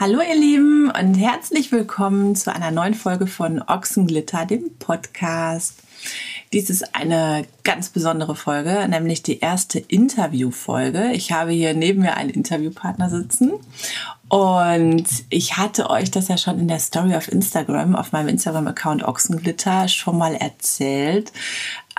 Hallo 0.00 0.20
ihr 0.22 0.34
Lieben 0.34 0.90
und 0.90 1.14
herzlich 1.16 1.72
willkommen 1.72 2.34
zu 2.34 2.50
einer 2.50 2.70
neuen 2.70 2.94
Folge 2.94 3.26
von 3.26 3.60
Ochsenglitter, 3.60 4.46
dem 4.46 4.74
Podcast. 4.78 5.74
Dies 6.54 6.70
ist 6.70 6.94
eine 6.94 7.44
ganz 7.64 7.90
besondere 7.90 8.34
Folge, 8.34 8.88
nämlich 8.88 9.22
die 9.22 9.40
erste 9.40 9.78
Interviewfolge. 9.78 11.12
Ich 11.12 11.32
habe 11.32 11.50
hier 11.50 11.74
neben 11.74 12.00
mir 12.00 12.16
einen 12.16 12.30
Interviewpartner 12.30 13.10
sitzen 13.10 13.52
und 14.30 15.04
ich 15.28 15.58
hatte 15.58 15.90
euch 15.90 16.10
das 16.10 16.28
ja 16.28 16.38
schon 16.38 16.58
in 16.58 16.68
der 16.68 16.78
Story 16.78 17.14
auf 17.14 17.30
Instagram, 17.30 17.94
auf 17.94 18.12
meinem 18.12 18.28
Instagram-Account 18.28 19.02
Ochsenglitter 19.02 19.86
schon 19.88 20.16
mal 20.16 20.34
erzählt. 20.34 21.30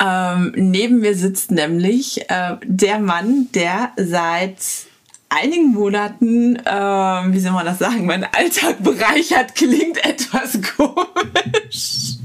Ähm, 0.04 0.54
neben 0.56 1.02
mir 1.02 1.16
sitzt 1.16 1.52
nämlich 1.52 2.28
äh, 2.32 2.58
der 2.64 2.98
Mann, 2.98 3.50
der 3.54 3.92
seit 3.96 4.90
einigen 5.32 5.72
Monaten, 5.72 6.58
äh, 6.58 7.34
wie 7.34 7.40
soll 7.40 7.54
man 7.54 7.66
das 7.66 7.80
sagen, 7.80 8.06
mein 8.06 8.24
Alltag 8.24 8.84
bereichert, 8.84 9.56
klingt 9.56 10.04
etwas 10.06 10.60
komisch. 10.78 12.18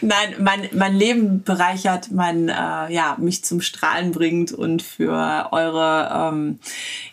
Nein, 0.00 0.34
mein, 0.38 0.68
mein 0.72 0.96
Leben 0.96 1.42
bereichert, 1.42 2.10
mein, 2.10 2.48
äh, 2.48 2.92
ja, 2.92 3.16
mich 3.18 3.44
zum 3.44 3.60
Strahlen 3.60 4.12
bringt 4.12 4.52
und 4.52 4.82
für 4.82 5.48
eure 5.52 6.30
ähm, 6.32 6.58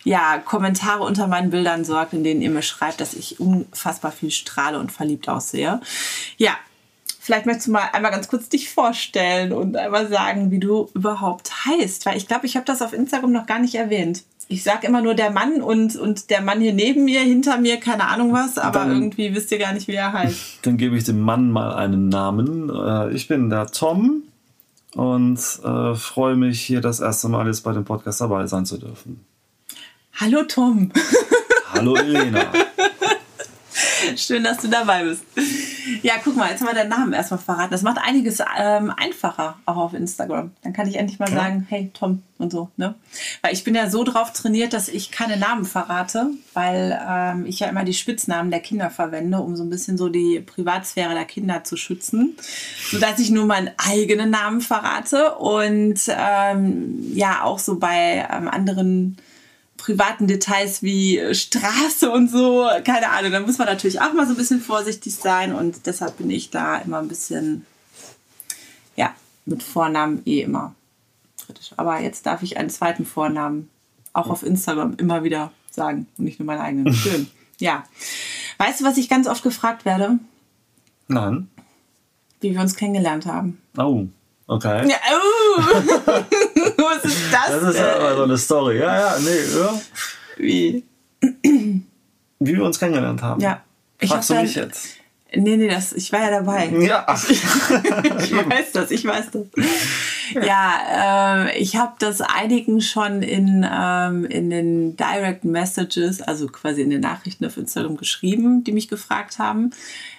ja, 0.04 0.38
Kommentare 0.38 1.04
unter 1.04 1.26
meinen 1.26 1.50
Bildern 1.50 1.84
sorgt, 1.84 2.14
in 2.14 2.24
denen 2.24 2.42
ihr 2.42 2.50
mir 2.50 2.62
schreibt, 2.62 3.00
dass 3.00 3.14
ich 3.14 3.38
unfassbar 3.40 4.12
viel 4.12 4.30
strahle 4.30 4.78
und 4.78 4.92
verliebt 4.92 5.28
aussehe. 5.28 5.80
Ja, 6.36 6.56
Vielleicht 7.20 7.44
möchtest 7.44 7.66
du 7.66 7.72
mal 7.72 7.90
einmal 7.92 8.10
ganz 8.10 8.28
kurz 8.28 8.48
dich 8.48 8.70
vorstellen 8.70 9.52
und 9.52 9.76
einmal 9.76 10.08
sagen, 10.08 10.50
wie 10.50 10.60
du 10.60 10.88
überhaupt 10.94 11.66
heißt, 11.66 12.06
weil 12.06 12.16
ich 12.16 12.26
glaube, 12.26 12.46
ich 12.46 12.56
habe 12.56 12.64
das 12.64 12.80
auf 12.80 12.94
Instagram 12.94 13.32
noch 13.32 13.44
gar 13.44 13.58
nicht 13.58 13.74
erwähnt 13.74 14.22
ich 14.48 14.62
sag 14.62 14.82
immer 14.82 15.02
nur 15.02 15.14
der 15.14 15.30
Mann 15.30 15.60
und, 15.60 15.96
und 15.96 16.30
der 16.30 16.40
Mann 16.40 16.60
hier 16.60 16.72
neben 16.72 17.04
mir, 17.04 17.20
hinter 17.20 17.58
mir, 17.58 17.78
keine 17.78 18.08
Ahnung 18.08 18.32
was, 18.32 18.56
aber 18.56 18.80
dann, 18.80 18.92
irgendwie 18.92 19.34
wisst 19.34 19.52
ihr 19.52 19.58
gar 19.58 19.74
nicht, 19.74 19.88
wie 19.88 19.92
er 19.92 20.12
heißt. 20.12 20.60
Dann 20.62 20.78
gebe 20.78 20.96
ich 20.96 21.04
dem 21.04 21.20
Mann 21.20 21.50
mal 21.50 21.74
einen 21.74 22.08
Namen. 22.08 22.70
Äh, 22.70 23.12
ich 23.12 23.28
bin 23.28 23.50
der 23.50 23.66
Tom 23.66 24.22
und 24.94 25.38
äh, 25.62 25.94
freue 25.94 26.36
mich, 26.36 26.62
hier 26.62 26.80
das 26.80 27.00
erste 27.00 27.28
Mal 27.28 27.46
jetzt 27.46 27.60
bei 27.60 27.72
dem 27.72 27.84
Podcast 27.84 28.22
dabei 28.22 28.46
sein 28.46 28.64
zu 28.64 28.78
dürfen. 28.78 29.24
Hallo 30.14 30.42
Tom. 30.44 30.90
Hallo 31.72 31.94
Elena. 31.96 32.50
Schön, 34.16 34.42
dass 34.44 34.58
du 34.58 34.68
dabei 34.68 35.04
bist. 35.04 35.24
Ja, 36.02 36.14
guck 36.22 36.36
mal, 36.36 36.50
jetzt 36.50 36.60
haben 36.60 36.68
wir 36.68 36.74
deinen 36.74 36.90
Namen 36.90 37.12
erstmal 37.12 37.40
verraten. 37.40 37.70
Das 37.70 37.82
macht 37.82 37.98
einiges 37.98 38.40
ähm, 38.58 38.92
einfacher, 38.96 39.58
auch 39.66 39.76
auf 39.76 39.94
Instagram. 39.94 40.52
Dann 40.62 40.72
kann 40.72 40.88
ich 40.88 40.96
endlich 40.96 41.18
mal 41.18 41.30
sagen, 41.30 41.66
hey 41.68 41.90
Tom 41.94 42.22
und 42.38 42.52
so. 42.52 42.70
Ne? 42.76 42.94
Weil 43.42 43.52
ich 43.52 43.64
bin 43.64 43.74
ja 43.74 43.90
so 43.90 44.04
drauf 44.04 44.32
trainiert, 44.32 44.72
dass 44.72 44.88
ich 44.88 45.10
keine 45.10 45.36
Namen 45.36 45.64
verrate, 45.64 46.30
weil 46.54 46.98
ähm, 47.08 47.46
ich 47.46 47.60
ja 47.60 47.68
immer 47.68 47.84
die 47.84 47.94
Spitznamen 47.94 48.50
der 48.50 48.60
Kinder 48.60 48.90
verwende, 48.90 49.38
um 49.38 49.56
so 49.56 49.64
ein 49.64 49.70
bisschen 49.70 49.98
so 49.98 50.08
die 50.08 50.40
Privatsphäre 50.40 51.14
der 51.14 51.24
Kinder 51.24 51.64
zu 51.64 51.76
schützen. 51.76 52.36
Sodass 52.90 53.18
ich 53.18 53.30
nur 53.30 53.46
meinen 53.46 53.70
eigenen 53.76 54.30
Namen 54.30 54.60
verrate 54.60 55.34
und 55.36 56.00
ähm, 56.08 57.12
ja 57.14 57.42
auch 57.42 57.58
so 57.58 57.78
bei 57.78 58.26
ähm, 58.30 58.48
anderen 58.48 59.16
privaten 59.88 60.26
Details 60.26 60.82
wie 60.82 61.18
Straße 61.32 62.10
und 62.10 62.30
so, 62.30 62.68
keine 62.84 63.08
Ahnung, 63.08 63.32
da 63.32 63.40
muss 63.40 63.56
man 63.56 63.68
natürlich 63.68 64.02
auch 64.02 64.12
mal 64.12 64.26
so 64.26 64.34
ein 64.34 64.36
bisschen 64.36 64.60
vorsichtig 64.60 65.14
sein 65.14 65.54
und 65.54 65.86
deshalb 65.86 66.18
bin 66.18 66.30
ich 66.30 66.50
da 66.50 66.76
immer 66.76 66.98
ein 66.98 67.08
bisschen, 67.08 67.64
ja, 68.96 69.14
mit 69.46 69.62
Vornamen 69.62 70.20
eh 70.26 70.42
immer 70.42 70.74
kritisch. 71.46 71.70
Aber 71.78 72.00
jetzt 72.00 72.26
darf 72.26 72.42
ich 72.42 72.58
einen 72.58 72.68
zweiten 72.68 73.06
Vornamen 73.06 73.70
auch 74.12 74.28
auf 74.28 74.42
Instagram 74.42 74.92
immer 74.98 75.24
wieder 75.24 75.52
sagen 75.70 76.06
und 76.18 76.26
nicht 76.26 76.38
nur 76.38 76.44
meinen 76.44 76.60
eigenen. 76.60 76.92
Schön. 76.92 77.30
Ja. 77.58 77.84
Weißt 78.58 78.80
du, 78.80 78.84
was 78.84 78.98
ich 78.98 79.08
ganz 79.08 79.26
oft 79.26 79.42
gefragt 79.42 79.86
werde? 79.86 80.18
Nein. 81.06 81.48
Wie 82.42 82.52
wir 82.52 82.60
uns 82.60 82.76
kennengelernt 82.76 83.24
haben. 83.24 83.58
Oh. 83.78 84.06
Okay. 84.48 84.86
Ja, 84.86 84.96
oh. 85.12 85.62
Das? 87.30 87.48
Das 87.48 87.62
ist 87.62 87.78
denn? 87.78 87.84
aber 87.84 88.16
so 88.16 88.22
eine 88.22 88.38
Story. 88.38 88.78
Ja, 88.78 88.98
ja, 88.98 89.18
nee, 89.18 89.58
ja. 89.58 89.80
Wie? 90.36 90.84
Wie 92.40 92.56
wir 92.56 92.64
uns 92.64 92.78
kennengelernt 92.78 93.22
haben. 93.22 93.40
Ja. 93.40 93.62
Ich 94.00 94.10
Fragst 94.10 94.30
du 94.30 94.34
mich 94.34 94.54
jetzt? 94.54 94.96
Nee, 95.34 95.56
nee, 95.56 95.68
das, 95.68 95.92
ich 95.92 96.10
war 96.12 96.20
ja 96.20 96.30
dabei. 96.30 96.68
Ja. 96.68 97.04
ich 97.28 97.42
weiß 97.42 98.72
das, 98.72 98.90
ich 98.90 99.04
weiß 99.04 99.30
das. 99.32 99.46
Ja, 100.42 101.48
äh, 101.48 101.58
ich 101.58 101.76
habe 101.76 101.94
das 101.98 102.22
einigen 102.22 102.80
schon 102.80 103.22
in, 103.22 103.66
ähm, 103.70 104.24
in 104.24 104.48
den 104.48 104.96
Direct 104.96 105.44
Messages, 105.44 106.22
also 106.22 106.46
quasi 106.46 106.80
in 106.80 106.90
den 106.90 107.00
Nachrichten 107.00 107.44
auf 107.44 107.58
Instagram 107.58 107.98
geschrieben, 107.98 108.64
die 108.64 108.72
mich 108.72 108.88
gefragt 108.88 109.38
haben. 109.38 109.70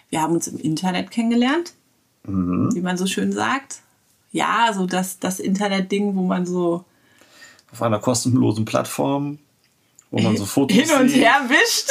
Wir 0.09 0.22
haben 0.22 0.34
uns 0.34 0.47
im 0.47 0.59
Internet 0.59 1.09
kennengelernt, 1.09 1.74
mhm. 2.24 2.70
wie 2.76 2.81
man 2.81 2.97
so 2.97 3.08
schön 3.08 3.31
sagt 3.31 3.81
ja, 4.31 4.72
so 4.74 4.86
das, 4.86 5.20
das 5.20 5.40
Internet-Ding, 5.40 6.16
wo 6.16 6.24
man 6.24 6.46
so. 6.46 6.86
Auf 7.72 7.81
einer 7.81 8.00
kostenlosen 8.00 8.66
Plattform, 8.66 9.40
wo 10.12 10.22
man 10.22 10.38
so 10.38 10.46
Fotos 10.46 10.78
hin 10.90 10.90
und 11.00 11.09
her 11.09 11.41
wischt. 11.47 11.90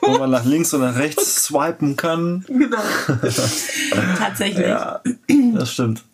wo 0.00 0.18
man 0.18 0.30
nach 0.30 0.44
links 0.44 0.74
und 0.74 0.80
nach 0.80 0.96
rechts 0.96 1.44
swipen 1.44 1.96
kann. 1.96 2.44
Genau. 2.48 2.82
Tatsächlich. 4.18 4.66
Ja, 4.66 5.00
das 5.54 5.72
stimmt. 5.72 6.04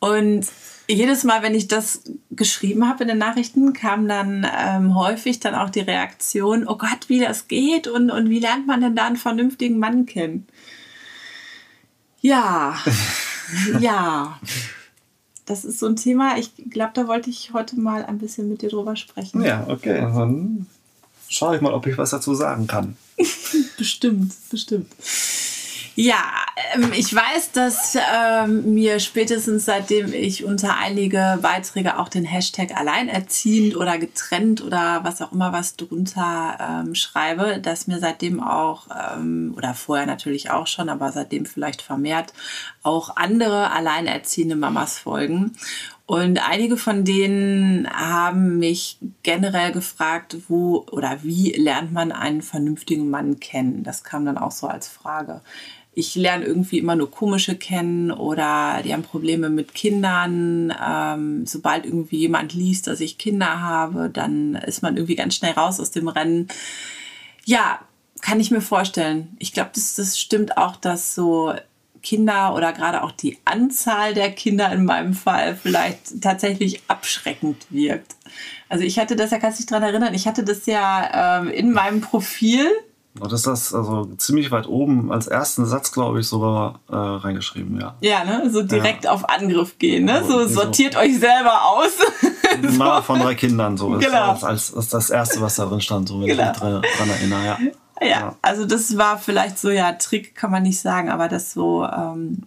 Und 0.00 0.46
jedes 0.88 1.24
Mal, 1.24 1.42
wenn 1.42 1.54
ich 1.54 1.68
das 1.68 2.02
geschrieben 2.30 2.88
habe 2.88 3.02
in 3.04 3.08
den 3.08 3.18
Nachrichten, 3.18 3.72
kam 3.72 4.08
dann 4.08 4.46
ähm, 4.58 4.96
häufig 4.96 5.40
dann 5.40 5.54
auch 5.54 5.70
die 5.70 5.80
Reaktion, 5.80 6.66
oh 6.66 6.76
Gott, 6.76 7.08
wie 7.08 7.20
das 7.20 7.48
geht 7.48 7.86
und, 7.86 8.10
und 8.10 8.28
wie 8.28 8.40
lernt 8.40 8.66
man 8.66 8.80
denn 8.80 8.96
da 8.96 9.06
einen 9.06 9.16
vernünftigen 9.16 9.78
Mann 9.78 10.06
kennen? 10.06 10.46
Ja, 12.20 12.76
ja. 13.80 14.38
Das 15.50 15.64
ist 15.64 15.80
so 15.80 15.86
ein 15.86 15.96
Thema, 15.96 16.38
ich 16.38 16.52
glaube, 16.70 16.92
da 16.94 17.08
wollte 17.08 17.28
ich 17.28 17.52
heute 17.52 17.76
mal 17.78 18.04
ein 18.04 18.18
bisschen 18.18 18.48
mit 18.48 18.62
dir 18.62 18.70
drüber 18.70 18.94
sprechen. 18.94 19.42
Ja, 19.42 19.66
okay. 19.66 20.00
Dann 20.00 20.66
schaue 21.28 21.56
ich 21.56 21.60
mal, 21.60 21.72
ob 21.72 21.88
ich 21.88 21.98
was 21.98 22.10
dazu 22.10 22.36
sagen 22.36 22.68
kann. 22.68 22.96
bestimmt, 23.76 24.32
bestimmt. 24.48 24.92
Ja, 25.96 26.22
ähm, 26.74 26.92
ich 26.92 27.14
weiß, 27.14 27.52
dass 27.52 27.96
ähm, 27.96 28.74
mir 28.74 29.00
spätestens 29.00 29.64
seitdem 29.64 30.12
ich 30.12 30.44
unter 30.44 30.76
einige 30.76 31.38
Beiträge 31.42 31.98
auch 31.98 32.08
den 32.08 32.24
Hashtag 32.24 32.76
alleinerziehend 32.76 33.76
oder 33.76 33.98
getrennt 33.98 34.62
oder 34.62 35.00
was 35.02 35.22
auch 35.22 35.32
immer 35.32 35.52
was 35.52 35.76
drunter 35.76 36.84
ähm, 36.86 36.94
schreibe, 36.94 37.58
dass 37.60 37.86
mir 37.86 37.98
seitdem 37.98 38.42
auch, 38.42 38.86
ähm, 39.14 39.54
oder 39.56 39.74
vorher 39.74 40.06
natürlich 40.06 40.50
auch 40.50 40.66
schon, 40.66 40.88
aber 40.88 41.12
seitdem 41.12 41.46
vielleicht 41.46 41.82
vermehrt, 41.82 42.32
auch 42.82 43.16
andere 43.16 43.72
alleinerziehende 43.72 44.56
Mamas 44.56 44.98
folgen. 44.98 45.52
Und 46.06 46.44
einige 46.48 46.76
von 46.76 47.04
denen 47.04 47.88
haben 47.88 48.58
mich 48.58 48.98
generell 49.22 49.70
gefragt, 49.70 50.38
wo 50.48 50.84
oder 50.90 51.18
wie 51.22 51.52
lernt 51.52 51.92
man 51.92 52.10
einen 52.10 52.42
vernünftigen 52.42 53.10
Mann 53.10 53.38
kennen? 53.38 53.84
Das 53.84 54.02
kam 54.02 54.24
dann 54.24 54.36
auch 54.36 54.50
so 54.50 54.66
als 54.66 54.88
Frage 54.88 55.40
ich 55.92 56.14
lerne 56.14 56.44
irgendwie 56.44 56.78
immer 56.78 56.94
nur 56.94 57.10
komische 57.10 57.56
kennen 57.56 58.10
oder 58.12 58.80
die 58.84 58.92
haben 58.92 59.02
Probleme 59.02 59.50
mit 59.50 59.74
Kindern. 59.74 60.72
Ähm, 60.80 61.46
sobald 61.46 61.84
irgendwie 61.84 62.18
jemand 62.18 62.54
liest, 62.54 62.86
dass 62.86 63.00
ich 63.00 63.18
Kinder 63.18 63.60
habe, 63.60 64.08
dann 64.08 64.54
ist 64.54 64.82
man 64.82 64.96
irgendwie 64.96 65.16
ganz 65.16 65.34
schnell 65.34 65.52
raus 65.52 65.80
aus 65.80 65.90
dem 65.90 66.08
Rennen. 66.08 66.48
Ja, 67.44 67.80
kann 68.20 68.38
ich 68.38 68.50
mir 68.50 68.60
vorstellen. 68.60 69.36
Ich 69.38 69.52
glaube, 69.52 69.70
das, 69.74 69.94
das 69.94 70.18
stimmt 70.18 70.56
auch, 70.56 70.76
dass 70.76 71.14
so 71.14 71.54
Kinder 72.02 72.54
oder 72.54 72.72
gerade 72.72 73.02
auch 73.02 73.12
die 73.12 73.38
Anzahl 73.44 74.14
der 74.14 74.30
Kinder 74.30 74.72
in 74.72 74.84
meinem 74.84 75.12
Fall 75.12 75.56
vielleicht 75.56 76.20
tatsächlich 76.22 76.82
abschreckend 76.88 77.66
wirkt. 77.70 78.16
Also 78.68 78.84
ich 78.84 78.98
hatte 78.98 79.16
das 79.16 79.32
ja, 79.32 79.38
kannst 79.38 79.58
du 79.58 79.62
dich 79.62 79.68
daran 79.68 79.88
erinnern, 79.88 80.14
ich 80.14 80.26
hatte 80.26 80.44
das 80.44 80.66
ja 80.66 81.40
ähm, 81.40 81.50
in 81.50 81.72
meinem 81.72 82.00
Profil 82.00 82.66
und 83.18 83.32
ist 83.32 83.46
das 83.46 83.74
also 83.74 84.04
ziemlich 84.18 84.52
weit 84.52 84.68
oben 84.68 85.10
als 85.10 85.26
ersten 85.26 85.66
Satz, 85.66 85.90
glaube 85.90 86.20
ich, 86.20 86.28
sogar 86.28 86.78
äh, 86.88 86.94
reingeschrieben, 86.94 87.80
ja. 87.80 87.96
Ja, 88.00 88.24
ne? 88.24 88.48
So 88.50 88.62
direkt 88.62 89.04
ja. 89.04 89.10
auf 89.10 89.28
Angriff 89.28 89.78
gehen, 89.78 90.04
ne? 90.04 90.22
So 90.26 90.46
sortiert 90.46 90.94
so. 90.94 91.00
euch 91.00 91.18
selber 91.18 91.60
aus. 91.64 91.90
Mama 92.62 92.98
so. 92.98 93.02
von 93.02 93.20
drei 93.20 93.34
Kindern, 93.34 93.76
so 93.76 93.88
genau. 93.90 94.34
ist, 94.34 94.44
als, 94.44 94.74
als 94.74 94.88
das 94.90 95.10
erste, 95.10 95.40
was 95.40 95.56
da 95.56 95.66
drin 95.66 95.80
stand, 95.80 96.08
so 96.08 96.20
wenn 96.20 96.28
genau. 96.28 96.42
ich 96.42 96.48
mich 96.48 96.56
dran, 96.58 96.82
dran 96.98 97.10
erinnere, 97.10 97.44
ja. 97.44 97.58
ja. 98.00 98.06
ja. 98.06 98.36
also 98.42 98.64
das 98.64 98.96
war 98.96 99.18
vielleicht 99.18 99.58
so, 99.58 99.70
ja, 99.70 99.92
Trick 99.92 100.36
kann 100.36 100.52
man 100.52 100.62
nicht 100.62 100.80
sagen, 100.80 101.10
aber 101.10 101.26
das 101.26 101.52
so, 101.52 101.84
ähm, 101.84 102.44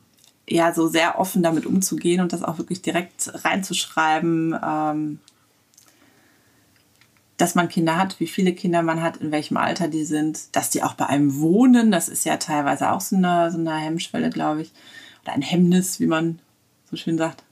ja, 0.48 0.74
so 0.74 0.88
sehr 0.88 1.20
offen 1.20 1.44
damit 1.44 1.66
umzugehen 1.66 2.22
und 2.22 2.32
das 2.32 2.42
auch 2.42 2.58
wirklich 2.58 2.82
direkt 2.82 3.32
reinzuschreiben, 3.44 4.58
ähm, 4.66 5.20
dass 7.38 7.56
man 7.56 7.70
Kinder 7.70 7.98
hat, 7.98 8.20
wie 8.20 8.28
viele 8.28 8.54
Kinder 8.54 8.84
man 8.84 9.02
hat, 9.02 9.18
in 9.18 9.32
welchem 9.32 9.58
Alter 9.58 9.88
die 9.88 10.06
sind, 10.06 10.56
dass 10.56 10.70
die 10.70 10.84
auch 10.84 10.94
bei 10.94 11.08
einem 11.08 11.40
wohnen. 11.40 11.92
Das 11.92 12.08
ist 12.08 12.26
ja 12.26 12.38
teilweise 12.38 12.92
auch 12.92 13.02
so 13.02 13.16
eine, 13.16 13.52
so 13.52 13.58
eine 13.58 13.76
Hemmschwelle, 13.76 14.30
glaube 14.30 14.62
ich. 14.62 14.72
Oder 15.24 15.34
ein 15.34 15.42
Hemmnis, 15.42 16.00
wie 16.00 16.08
man 16.08 16.40
so 16.90 16.98
schön 16.98 17.18
sagt. 17.18 17.44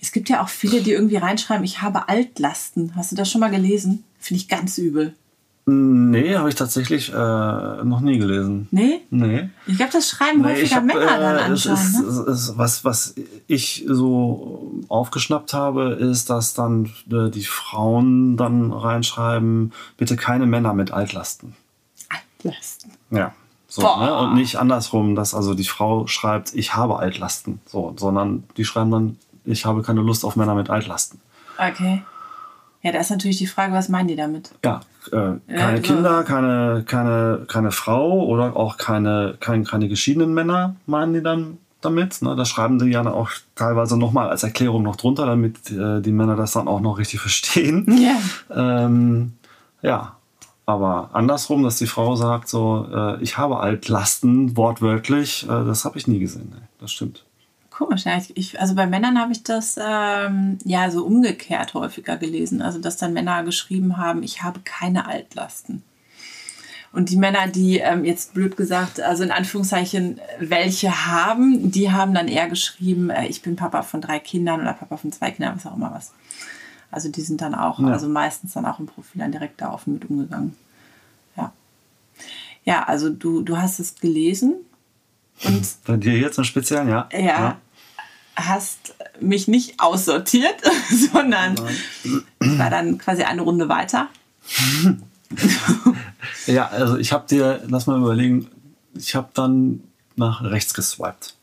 Es 0.00 0.12
gibt 0.12 0.28
ja 0.28 0.42
auch 0.42 0.48
viele, 0.48 0.82
die 0.82 0.92
irgendwie 0.92 1.16
reinschreiben, 1.16 1.64
ich 1.64 1.82
habe 1.82 2.08
Altlasten. 2.08 2.94
Hast 2.96 3.12
du 3.12 3.16
das 3.16 3.30
schon 3.30 3.40
mal 3.40 3.50
gelesen? 3.50 4.04
Finde 4.18 4.42
ich 4.42 4.48
ganz 4.48 4.78
übel. 4.78 5.14
Nee, 5.70 6.34
habe 6.34 6.48
ich 6.48 6.54
tatsächlich 6.54 7.12
äh, 7.12 7.14
noch 7.14 8.00
nie 8.00 8.18
gelesen. 8.18 8.68
Nee? 8.70 9.02
Nee. 9.10 9.50
Ich 9.66 9.76
glaube, 9.76 9.92
das 9.92 10.08
schreiben 10.08 10.40
Nee, 10.40 10.54
häufiger 10.54 10.76
hab, 10.76 10.84
Männer 10.84 11.18
dann 11.18 11.36
äh, 11.36 11.40
anscheinend. 11.40 11.78
ist, 11.78 12.00
ne? 12.00 12.06
es 12.06 12.48
ist, 12.48 12.58
was, 12.58 12.84
was 12.86 13.14
ich 13.46 13.84
so 13.86 14.72
aufgeschnappt 14.88 15.52
habe, 15.52 15.90
ist, 15.90 16.30
dass 16.30 16.54
dann 16.54 16.90
äh, 17.12 17.28
die 17.28 17.44
Frauen 17.44 18.38
dann 18.38 18.72
reinschreiben, 18.72 19.74
bitte 19.98 20.16
keine 20.16 20.46
Männer 20.46 20.72
mit 20.72 20.90
Altlasten. 20.90 21.54
Altlasten. 22.08 22.92
Ja. 23.10 23.34
So, 23.66 23.82
ne? 23.82 24.16
Und 24.16 24.36
nicht 24.36 24.56
andersrum, 24.56 25.14
dass 25.14 25.34
also 25.34 25.52
die 25.52 25.64
Frau 25.64 26.06
schreibt, 26.06 26.54
ich 26.54 26.74
habe 26.74 26.98
Altlasten. 26.98 27.60
So, 27.66 27.92
sondern 27.98 28.44
die 28.56 28.64
schreiben 28.64 28.90
dann, 28.90 29.18
ich 29.44 29.66
habe 29.66 29.82
keine 29.82 30.00
Lust 30.00 30.24
auf 30.24 30.34
Männer 30.34 30.54
mit 30.54 30.70
Altlasten. 30.70 31.20
Okay. 31.58 32.02
Ja, 32.88 32.92
da 32.92 33.00
ist 33.00 33.10
natürlich 33.10 33.36
die 33.36 33.46
Frage, 33.46 33.74
was 33.74 33.90
meinen 33.90 34.08
die 34.08 34.16
damit? 34.16 34.50
Ja, 34.64 34.80
äh, 35.12 35.34
keine 35.54 35.76
so. 35.76 35.82
Kinder, 35.82 36.24
keine, 36.24 36.84
keine, 36.86 37.44
keine 37.46 37.70
Frau 37.70 38.24
oder 38.24 38.56
auch 38.56 38.78
keine, 38.78 39.36
kein, 39.40 39.64
keine 39.64 39.88
geschiedenen 39.88 40.32
Männer, 40.32 40.74
meinen 40.86 41.12
die 41.12 41.22
dann 41.22 41.58
damit. 41.82 42.22
Ne? 42.22 42.34
Das 42.34 42.48
schreiben 42.48 42.78
die 42.78 42.86
ja 42.86 43.02
dann 43.02 43.12
auch 43.12 43.28
teilweise 43.56 43.98
nochmal 43.98 44.30
als 44.30 44.42
Erklärung 44.42 44.84
noch 44.84 44.96
drunter, 44.96 45.26
damit 45.26 45.70
äh, 45.70 46.00
die 46.00 46.12
Männer 46.12 46.34
das 46.34 46.52
dann 46.52 46.66
auch 46.66 46.80
noch 46.80 46.96
richtig 46.96 47.20
verstehen. 47.20 47.84
Ja. 48.00 48.86
Ähm, 48.86 49.34
ja, 49.82 50.16
aber 50.64 51.10
andersrum, 51.12 51.64
dass 51.64 51.76
die 51.76 51.86
Frau 51.86 52.16
sagt 52.16 52.48
so, 52.48 52.88
äh, 52.90 53.22
ich 53.22 53.36
habe 53.36 53.60
Altlasten, 53.60 54.56
wortwörtlich, 54.56 55.44
äh, 55.44 55.48
das 55.48 55.84
habe 55.84 55.98
ich 55.98 56.06
nie 56.06 56.20
gesehen. 56.20 56.48
Ne? 56.54 56.62
Das 56.80 56.90
stimmt. 56.90 57.26
Komisch, 57.78 58.06
ja. 58.06 58.20
Ich, 58.34 58.60
also 58.60 58.74
bei 58.74 58.88
Männern 58.88 59.20
habe 59.20 59.30
ich 59.30 59.44
das 59.44 59.76
ähm, 59.80 60.58
ja 60.64 60.90
so 60.90 61.06
umgekehrt 61.06 61.74
häufiger 61.74 62.16
gelesen. 62.16 62.60
Also, 62.60 62.80
dass 62.80 62.96
dann 62.96 63.12
Männer 63.12 63.44
geschrieben 63.44 63.98
haben, 63.98 64.24
ich 64.24 64.42
habe 64.42 64.58
keine 64.64 65.06
Altlasten. 65.06 65.84
Und 66.90 67.10
die 67.10 67.16
Männer, 67.16 67.46
die 67.46 67.78
ähm, 67.78 68.04
jetzt 68.04 68.34
blöd 68.34 68.56
gesagt, 68.56 69.00
also 69.00 69.22
in 69.22 69.30
Anführungszeichen, 69.30 70.18
welche 70.40 71.06
haben, 71.06 71.70
die 71.70 71.92
haben 71.92 72.14
dann 72.14 72.26
eher 72.26 72.48
geschrieben, 72.48 73.10
äh, 73.10 73.28
ich 73.28 73.42
bin 73.42 73.54
Papa 73.54 73.82
von 73.82 74.00
drei 74.00 74.18
Kindern 74.18 74.60
oder 74.60 74.72
Papa 74.72 74.96
von 74.96 75.12
zwei 75.12 75.30
Kindern, 75.30 75.54
was 75.54 75.64
auch 75.66 75.76
immer 75.76 75.92
was. 75.94 76.10
Also 76.90 77.10
die 77.10 77.20
sind 77.20 77.40
dann 77.42 77.54
auch, 77.54 77.78
Ja. 77.78 77.88
also 77.88 78.08
meistens 78.08 78.54
dann 78.54 78.66
auch 78.66 78.80
im 78.80 78.86
Profil 78.86 79.20
dann 79.20 79.30
direkt 79.30 79.60
da 79.60 79.72
offen 79.72 79.94
mit 79.94 80.10
umgegangen. 80.10 80.56
Ja. 81.36 81.52
Ja, 82.64 82.82
also 82.88 83.08
du, 83.08 83.42
du 83.42 83.56
hast 83.56 83.78
es 83.78 83.94
gelesen 83.94 84.56
und 85.44 85.64
Bei 85.86 85.96
dir 85.96 86.18
jetzt 86.18 86.38
im 86.38 86.44
Speziellen, 86.44 86.88
ja? 86.88 87.08
ja, 87.12 87.58
hast 88.38 88.94
mich 89.20 89.48
nicht 89.48 89.80
aussortiert, 89.80 90.56
sondern 91.12 91.56
es 92.40 92.58
war 92.58 92.70
dann 92.70 92.98
quasi 92.98 93.22
eine 93.24 93.42
Runde 93.42 93.68
weiter. 93.68 94.08
Ja, 96.46 96.68
also 96.68 96.96
ich 96.96 97.12
habe 97.12 97.26
dir, 97.28 97.60
lass 97.68 97.86
mal 97.86 97.98
überlegen, 97.98 98.48
ich 98.94 99.14
habe 99.14 99.28
dann 99.34 99.82
nach 100.16 100.42
rechts 100.42 100.72
geswiped. 100.72 101.34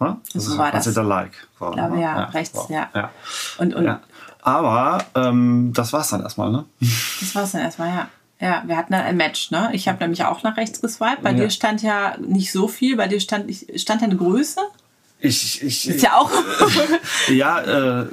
Ne? 0.00 0.16
Das 0.34 0.44
So 0.46 0.58
war 0.58 0.72
das. 0.72 0.92
der 0.92 1.04
Like. 1.04 1.46
So, 1.58 1.70
glaube, 1.70 1.94
ne? 1.96 2.02
ja, 2.02 2.24
rechts, 2.24 2.58
so, 2.66 2.72
ja. 2.74 2.88
ja. 2.94 3.10
Und, 3.58 3.74
und 3.74 3.84
ja. 3.84 4.00
Aber 4.42 5.04
ähm, 5.14 5.72
das 5.74 5.92
war's 5.92 6.08
dann 6.08 6.22
erstmal, 6.22 6.50
ne? 6.50 6.64
das 7.20 7.34
war 7.34 7.44
es 7.44 7.52
dann 7.52 7.60
erstmal, 7.60 7.88
ja. 7.90 8.08
Ja, 8.40 8.62
wir 8.66 8.76
hatten 8.78 8.92
dann 8.92 9.02
ein 9.02 9.16
Match, 9.18 9.50
ne? 9.50 9.68
Ich 9.74 9.86
habe 9.86 9.98
nämlich 10.00 10.24
auch 10.24 10.42
nach 10.42 10.56
rechts 10.56 10.80
geswiped. 10.80 11.22
Bei 11.22 11.30
Ja. 11.30 11.36
dir 11.36 11.50
stand 11.50 11.82
ja 11.82 12.16
nicht 12.18 12.50
so 12.50 12.66
viel, 12.68 12.96
bei 12.96 13.06
dir 13.06 13.20
stand, 13.20 13.50
ich- 13.50 13.66
stand 13.80 14.00
ja 14.00 14.06
eine 14.08 14.16
Größe. 14.16 14.60
Ich, 15.20 15.62
ich, 15.62 15.88
Ist 15.88 16.02
ja 16.02 16.16
auch. 16.16 16.30
ja, 17.28 17.60
äh, 17.60 18.06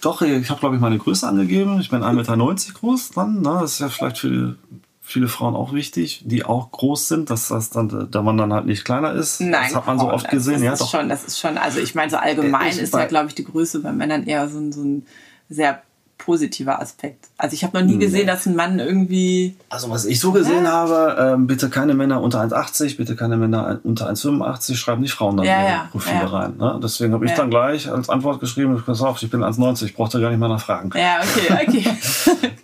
doch, 0.00 0.22
ich 0.22 0.50
habe, 0.50 0.60
glaube 0.60 0.74
ich, 0.74 0.80
meine 0.80 0.98
Größe 0.98 1.26
angegeben. 1.26 1.80
Ich 1.80 1.90
bin 1.90 2.02
1,90 2.02 2.12
Meter 2.14 2.72
groß 2.80 3.10
dann. 3.10 3.40
Ne? 3.40 3.58
Das 3.60 3.74
ist 3.74 3.78
ja 3.78 3.88
vielleicht 3.88 4.18
für 4.18 4.56
viele 5.00 5.28
Frauen 5.28 5.54
auch 5.54 5.72
wichtig, 5.72 6.22
die 6.24 6.44
auch 6.44 6.70
groß 6.70 7.08
sind, 7.08 7.30
dass 7.30 7.48
das 7.48 7.70
dann, 7.70 8.08
da 8.10 8.22
man 8.22 8.36
dann 8.36 8.52
halt 8.52 8.66
nicht 8.66 8.84
kleiner 8.84 9.12
ist. 9.12 9.40
Nein, 9.40 9.64
das 9.64 9.74
hat 9.74 9.86
man 9.86 9.98
so 9.98 10.10
oft 10.10 10.28
gesehen. 10.30 10.54
Das 10.54 10.62
ja, 10.62 10.72
ist 10.72 10.80
doch. 10.80 10.90
schon, 10.90 11.08
das 11.08 11.24
ist 11.24 11.38
schon, 11.38 11.58
also 11.58 11.80
ich 11.80 11.94
meine, 11.94 12.10
so 12.10 12.16
allgemein 12.16 12.70
Ich- 12.70 12.78
ist 12.78 12.94
ja, 12.94 13.04
glaube 13.06 13.28
ich, 13.28 13.34
die 13.34 13.44
Größe 13.44 13.80
bei 13.80 13.92
Männern 13.92 14.24
eher 14.24 14.48
so 14.48 14.58
ein, 14.58 14.72
so 14.72 14.82
ein 14.82 15.06
sehr 15.48 15.82
positiver 16.24 16.80
Aspekt. 16.80 17.28
Also 17.36 17.54
ich 17.54 17.64
habe 17.64 17.78
noch 17.78 17.84
nie 17.86 17.98
gesehen, 17.98 18.26
dass 18.26 18.46
ein 18.46 18.54
Mann 18.54 18.78
irgendwie. 18.78 19.56
Also 19.68 19.90
was 19.90 20.04
ich 20.04 20.20
so 20.20 20.30
gesehen 20.32 20.66
habe, 20.68 21.16
ähm, 21.18 21.46
bitte 21.46 21.68
keine 21.68 21.94
Männer 21.94 22.22
unter 22.22 22.40
1,80, 22.40 22.96
bitte 22.96 23.16
keine 23.16 23.36
Männer 23.36 23.80
unter 23.82 24.08
1,85, 24.08 24.76
schreiben 24.76 25.02
die 25.02 25.08
Frauen 25.08 25.36
dann 25.36 25.46
Ja, 25.46 25.60
ihre 25.60 25.68
ja, 25.70 25.88
Profile 25.90 26.14
ja. 26.20 26.26
rein. 26.26 26.56
Ne? 26.56 26.80
Deswegen 26.82 27.12
habe 27.12 27.24
ich 27.24 27.32
Ja. 27.32 27.36
dann 27.38 27.50
gleich 27.50 27.90
als 27.90 28.08
Antwort 28.08 28.40
geschrieben, 28.40 28.82
pass 28.84 29.00
auf, 29.02 29.22
ich 29.22 29.30
bin 29.30 29.42
1,90, 29.42 29.84
ich 29.86 29.94
brauchte 29.94 30.20
gar 30.20 30.30
nicht 30.30 30.38
mehr 30.38 30.48
nachfragen. 30.48 30.90
Ja, 30.94 31.20
okay, 31.20 31.66
okay. 31.68 31.96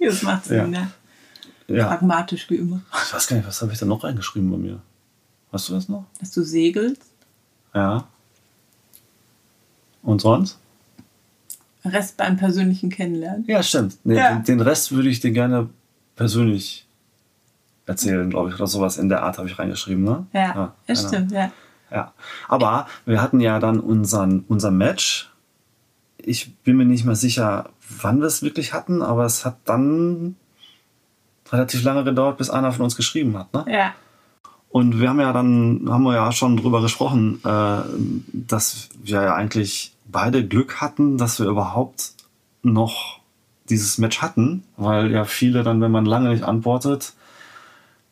das 0.00 0.22
macht 0.22 0.44
Sinn, 0.44 0.72
Ja. 0.72 0.80
ja. 0.80 1.76
Ja. 1.76 1.86
Pragmatisch 1.88 2.48
wie 2.48 2.56
immer. 2.56 2.80
Ich 3.06 3.12
weiß 3.12 3.26
gar 3.26 3.36
nicht, 3.36 3.46
was 3.46 3.60
habe 3.60 3.72
ich 3.72 3.78
da 3.78 3.84
noch 3.84 4.02
reingeschrieben 4.02 4.50
bei 4.50 4.56
mir? 4.56 4.78
Weißt 5.50 5.68
du 5.68 5.74
das 5.74 5.88
noch? 5.88 6.04
Dass 6.18 6.30
du 6.30 6.42
segelst. 6.42 7.02
Ja. 7.74 8.04
Und 10.02 10.20
sonst? 10.22 10.58
Rest 11.88 12.16
beim 12.16 12.36
persönlichen 12.36 12.90
Kennenlernen. 12.90 13.44
Ja, 13.46 13.62
stimmt. 13.62 13.98
Nee, 14.04 14.16
Ja. 14.16 14.34
Den, 14.34 14.44
den 14.44 14.60
Rest 14.60 14.92
würde 14.92 15.08
ich 15.08 15.20
dir 15.20 15.30
gerne 15.32 15.68
persönlich 16.16 16.86
erzählen, 17.86 18.28
glaube 18.30 18.50
ich. 18.50 18.54
Oder 18.56 18.66
sowas 18.66 18.98
in 18.98 19.08
der 19.08 19.22
Art 19.22 19.38
habe 19.38 19.48
ich 19.48 19.58
reingeschrieben, 19.58 20.04
ne? 20.04 20.26
Ja, 20.32 20.74
das 20.86 20.98
genau. 20.98 21.08
stimmt, 21.08 21.32
ja. 21.32 21.50
Ja. 21.90 22.12
Aber 22.48 22.86
wir 23.06 23.22
hatten 23.22 23.40
ja 23.40 23.58
dann 23.60 23.80
unseren, 23.80 24.44
unser 24.48 24.70
Match. 24.70 25.30
Ich 26.18 26.54
bin 26.56 26.76
mir 26.76 26.84
nicht 26.84 27.04
mehr 27.06 27.14
sicher, 27.16 27.70
wann 28.00 28.20
wir 28.20 28.26
es 28.26 28.42
wirklich 28.42 28.74
hatten, 28.74 29.00
aber 29.00 29.24
es 29.24 29.44
hat 29.46 29.56
dann 29.64 30.36
relativ 31.50 31.82
lange 31.82 32.04
gedauert, 32.04 32.36
bis 32.36 32.50
einer 32.50 32.72
von 32.72 32.84
uns 32.84 32.94
geschrieben 32.96 33.38
hat. 33.38 33.54
Ne? 33.54 33.64
Ja, 33.68 33.94
Und 34.68 35.00
wir 35.00 35.08
haben 35.08 35.18
ja 35.20 35.32
dann, 35.32 35.86
haben 35.88 36.02
wir 36.02 36.14
ja 36.14 36.30
schon 36.32 36.58
drüber 36.58 36.82
gesprochen, 36.82 37.40
äh, 37.42 37.78
dass 38.32 38.90
wir 39.02 39.22
ja 39.22 39.34
eigentlich 39.34 39.94
beide 40.08 40.46
Glück 40.46 40.80
hatten, 40.80 41.18
dass 41.18 41.38
wir 41.38 41.46
überhaupt 41.46 42.12
noch 42.62 43.20
dieses 43.68 43.98
Match 43.98 44.20
hatten, 44.22 44.64
weil 44.76 45.10
ja 45.12 45.24
viele 45.24 45.62
dann, 45.62 45.80
wenn 45.80 45.90
man 45.90 46.06
lange 46.06 46.30
nicht 46.30 46.42
antwortet, 46.42 47.12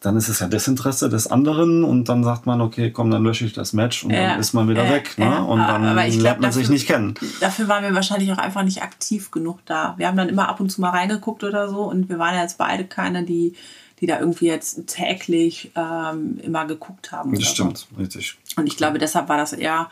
dann 0.01 0.17
ist 0.17 0.29
es 0.29 0.41
ja 0.41 0.47
Desinteresse 0.47 1.09
des 1.09 1.27
anderen 1.27 1.83
und 1.83 2.05
dann 2.11 2.23
sagt 2.23 2.45
man, 2.45 2.61
okay, 2.61 2.91
komm, 2.91 3.11
dann 3.11 3.25
lösche 3.25 3.47
ich 3.47 3.55
das 3.55 3.73
Match 3.73 4.05
und 4.05 4.11
Ja, 4.11 4.29
dann 4.31 4.41
ist 4.41 4.53
man 4.53 4.69
wieder 4.69 4.85
ja, 4.85 4.91
weg. 4.93 5.17
Ne? 5.17 5.25
ja. 5.25 5.39
Und 5.39 5.59
dann 5.59 5.83
glaub, 5.95 6.23
lernt 6.23 6.41
man 6.43 6.53
sich 6.53 6.65
dafür- 6.65 6.73
nicht 6.75 6.87
kennen. 6.87 7.15
dafür 7.41 7.67
waren 7.69 7.83
wir 7.83 7.95
wahrscheinlich 7.95 8.31
auch 8.31 8.39
einfach 8.39 8.63
nicht 8.63 8.83
aktiv 8.83 9.31
genug 9.31 9.61
da. 9.65 9.95
Wir 9.97 10.07
haben 10.07 10.17
dann 10.19 10.29
immer 10.29 10.49
ab 10.49 10.61
und 10.61 10.71
zu 10.71 10.81
mal 10.83 10.91
reingeguckt 10.91 11.43
oder 11.43 11.69
so 11.69 11.85
und 11.85 12.09
wir 12.11 12.19
waren 12.19 12.35
ja 12.35 12.43
jetzt 12.43 12.59
beide 12.59 12.85
keine, 12.85 13.25
die, 13.25 13.55
die 14.00 14.07
da 14.07 14.21
irgendwie 14.21 14.47
jetzt 14.47 14.87
täglich 14.87 15.73
ähm, 15.75 16.38
immer 16.43 16.67
geguckt 16.67 17.11
haben. 17.11 17.35
Das 17.35 17.47
stimmt, 17.49 17.87
richtig. 17.99 18.37
So. 18.45 18.61
Und 18.61 18.67
ich 18.67 18.76
glaube, 18.76 18.99
deshalb 18.99 19.31
war 19.31 19.38
das 19.38 19.55
eher, 19.55 19.88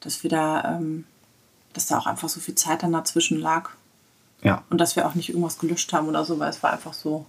dass 0.00 0.22
wir 0.22 0.30
da, 0.30 0.76
ähm, 0.76 1.04
dass 1.74 1.86
da 1.86 1.98
auch 1.98 2.06
einfach 2.06 2.28
so 2.28 2.40
viel 2.40 2.54
Zeit 2.54 2.82
dann 2.82 2.92
dazwischen 2.92 3.38
lag 3.38 3.70
Ja. 4.42 4.64
und 4.70 4.78
dass 4.78 4.96
wir 4.96 5.06
auch 5.06 5.14
nicht 5.14 5.28
irgendwas 5.30 5.58
gelöscht 5.58 5.92
haben 5.92 6.08
oder 6.08 6.24
so, 6.24 6.38
weil 6.38 6.50
es 6.50 6.62
war 6.62 6.72
einfach 6.72 6.94
so, 6.94 7.26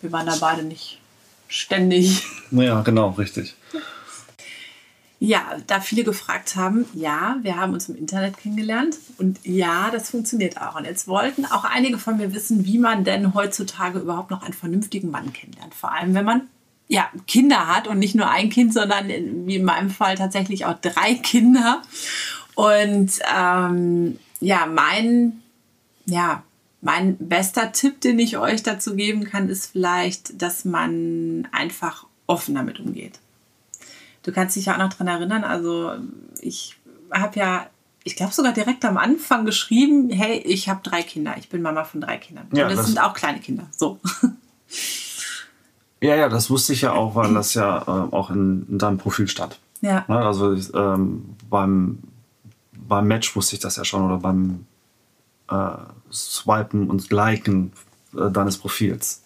wir 0.00 0.12
waren 0.12 0.26
da 0.26 0.36
beide 0.40 0.62
nicht 0.62 1.00
ständig. 1.48 2.24
Ja, 2.50 2.82
genau, 2.82 3.10
richtig. 3.10 3.54
Ja, 5.18 5.56
da 5.66 5.80
viele 5.80 6.04
gefragt 6.04 6.54
haben, 6.54 6.84
ja, 6.92 7.36
wir 7.42 7.56
haben 7.56 7.72
uns 7.72 7.88
im 7.88 7.96
Internet 7.96 8.36
kennengelernt 8.36 8.96
und 9.16 9.38
ja, 9.44 9.90
das 9.90 10.10
funktioniert 10.10 10.60
auch. 10.60 10.76
Und 10.76 10.84
jetzt 10.84 11.08
wollten 11.08 11.46
auch 11.46 11.64
einige 11.64 11.98
von 11.98 12.18
mir 12.18 12.34
wissen, 12.34 12.66
wie 12.66 12.78
man 12.78 13.04
denn 13.04 13.32
heutzutage 13.34 13.98
überhaupt 14.00 14.30
noch 14.30 14.42
einen 14.42 14.52
vernünftigen 14.52 15.10
Mann 15.10 15.32
kennenlernt. 15.32 15.74
Vor 15.74 15.92
allem, 15.92 16.14
wenn 16.14 16.24
man 16.26 16.42
ja, 16.88 17.08
Kinder 17.26 17.66
hat 17.68 17.88
und 17.88 17.98
nicht 17.98 18.14
nur 18.14 18.28
ein 18.28 18.50
Kind, 18.50 18.74
sondern 18.74 19.08
wie 19.08 19.56
in 19.56 19.64
meinem 19.64 19.88
Fall 19.90 20.16
tatsächlich 20.16 20.66
auch 20.66 20.78
drei 20.80 21.14
Kinder. 21.14 21.80
Und 22.54 23.12
ähm, 23.36 24.18
ja, 24.40 24.66
mein, 24.66 25.42
ja, 26.06 26.42
mein 26.80 27.16
bester 27.18 27.72
Tipp, 27.72 28.00
den 28.00 28.18
ich 28.18 28.36
euch 28.38 28.62
dazu 28.62 28.94
geben 28.94 29.24
kann, 29.24 29.48
ist 29.48 29.66
vielleicht, 29.72 30.40
dass 30.42 30.64
man 30.64 31.48
einfach 31.52 32.06
offen 32.26 32.54
damit 32.54 32.78
umgeht. 32.80 33.18
Du 34.22 34.32
kannst 34.32 34.56
dich 34.56 34.66
ja 34.66 34.74
auch 34.74 34.78
noch 34.78 34.92
dran 34.92 35.06
erinnern, 35.08 35.44
also 35.44 35.92
ich 36.40 36.76
habe 37.10 37.38
ja, 37.38 37.66
ich 38.04 38.16
glaube 38.16 38.32
sogar 38.32 38.52
direkt 38.52 38.84
am 38.84 38.96
Anfang 38.96 39.44
geschrieben, 39.44 40.10
hey, 40.10 40.38
ich 40.38 40.68
habe 40.68 40.80
drei 40.82 41.02
Kinder, 41.02 41.34
ich 41.38 41.48
bin 41.48 41.60
Mama 41.62 41.84
von 41.84 42.00
drei 42.00 42.16
Kindern. 42.18 42.46
Ja, 42.52 42.64
und 42.64 42.70
das, 42.70 42.78
das- 42.78 42.86
sind 42.86 42.98
auch 43.02 43.14
kleine 43.14 43.40
Kinder. 43.40 43.66
So. 43.76 43.98
Ja, 46.00 46.16
ja, 46.16 46.28
das 46.28 46.50
wusste 46.50 46.74
ich 46.74 46.82
ja 46.82 46.92
auch, 46.92 47.14
weil 47.14 47.32
das 47.32 47.54
ja 47.54 47.78
äh, 47.82 48.14
auch 48.14 48.30
in, 48.30 48.66
in 48.68 48.78
deinem 48.78 48.98
Profil 48.98 49.26
stand. 49.26 49.58
Ja. 49.80 50.04
Ne, 50.08 50.18
Also 50.18 50.52
ich, 50.52 50.72
ähm, 50.74 51.24
beim, 51.48 51.98
beim 52.88 53.06
Match 53.06 53.34
wusste 53.36 53.56
ich 53.56 53.62
das 53.62 53.76
ja 53.76 53.84
schon 53.84 54.04
oder 54.04 54.18
beim 54.18 54.66
äh, 55.50 55.76
Swipen 56.12 56.88
und 56.88 57.10
Liken 57.10 57.72
äh, 58.16 58.30
deines 58.30 58.58
Profils. 58.58 59.22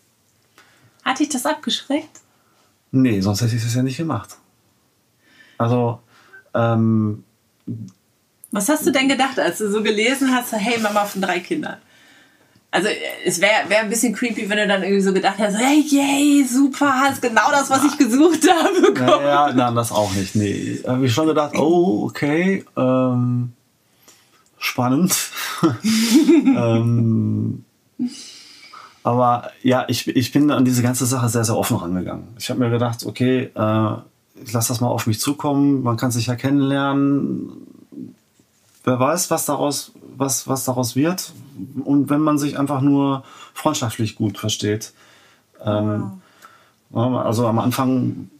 Hat 1.04 1.20
dich 1.20 1.28
das 1.28 1.46
abgeschreckt? 1.46 2.20
Nee, 2.90 3.20
sonst 3.20 3.40
hätte 3.42 3.56
ich 3.56 3.62
das 3.62 3.74
ja 3.74 3.82
nicht 3.82 3.96
gemacht. 3.96 4.36
Also, 5.58 6.00
ähm, 6.54 7.24
Was 8.50 8.68
hast 8.68 8.86
du 8.86 8.92
denn 8.92 9.08
gedacht, 9.08 9.38
als 9.38 9.58
du 9.58 9.70
so 9.70 9.82
gelesen 9.82 10.34
hast, 10.34 10.52
hey, 10.52 10.80
Mama 10.80 11.04
von 11.04 11.20
drei 11.20 11.40
Kindern? 11.40 11.78
Also 12.70 12.88
es 13.24 13.40
wäre 13.40 13.68
wär 13.68 13.80
ein 13.80 13.88
bisschen 13.88 14.14
creepy, 14.14 14.50
wenn 14.50 14.58
du 14.58 14.68
dann 14.68 14.82
irgendwie 14.82 15.00
so 15.00 15.14
gedacht 15.14 15.38
hast, 15.38 15.56
hey, 15.56 15.82
yay, 15.88 16.44
super, 16.44 16.92
hast 16.92 17.22
genau 17.22 17.50
das, 17.50 17.70
was 17.70 17.82
ich 17.84 17.96
gesucht 17.96 18.46
habe 18.50 18.92
bekommen. 18.92 19.24
Ja, 19.24 19.48
ja 19.48 19.54
nein, 19.54 19.74
das 19.74 19.90
auch 19.90 20.12
nicht. 20.12 20.34
Nee, 20.34 20.80
habe 20.86 21.06
ich 21.06 21.14
schon 21.14 21.26
gedacht, 21.26 21.56
oh, 21.56 22.04
okay, 22.04 22.64
ähm, 22.76 23.52
spannend. 24.58 25.16
ähm, 26.44 27.64
aber 29.02 29.50
ja, 29.62 29.86
ich, 29.88 30.06
ich 30.06 30.32
bin 30.32 30.50
an 30.50 30.66
diese 30.66 30.82
ganze 30.82 31.06
Sache 31.06 31.30
sehr, 31.30 31.44
sehr 31.44 31.56
offen 31.56 31.78
rangegangen. 31.78 32.28
Ich 32.38 32.50
habe 32.50 32.60
mir 32.60 32.68
gedacht, 32.68 33.06
okay, 33.06 33.50
äh, 33.54 33.92
ich 34.44 34.52
lasse 34.52 34.68
das 34.68 34.82
mal 34.82 34.88
auf 34.88 35.06
mich 35.06 35.20
zukommen, 35.20 35.82
man 35.82 35.96
kann 35.96 36.10
sich 36.10 36.26
ja 36.26 36.36
kennenlernen. 36.36 37.77
Wer 38.88 38.98
weiß, 38.98 39.30
was 39.30 39.44
daraus, 39.44 39.92
was, 40.16 40.48
was 40.48 40.64
daraus 40.64 40.96
wird. 40.96 41.34
Und 41.84 42.08
wenn 42.08 42.20
man 42.20 42.38
sich 42.38 42.58
einfach 42.58 42.80
nur 42.80 43.22
freundschaftlich 43.52 44.16
gut 44.16 44.38
versteht. 44.38 44.94
Ähm, 45.62 46.22
also 46.94 47.46
am 47.46 47.58
Anfang 47.58 48.30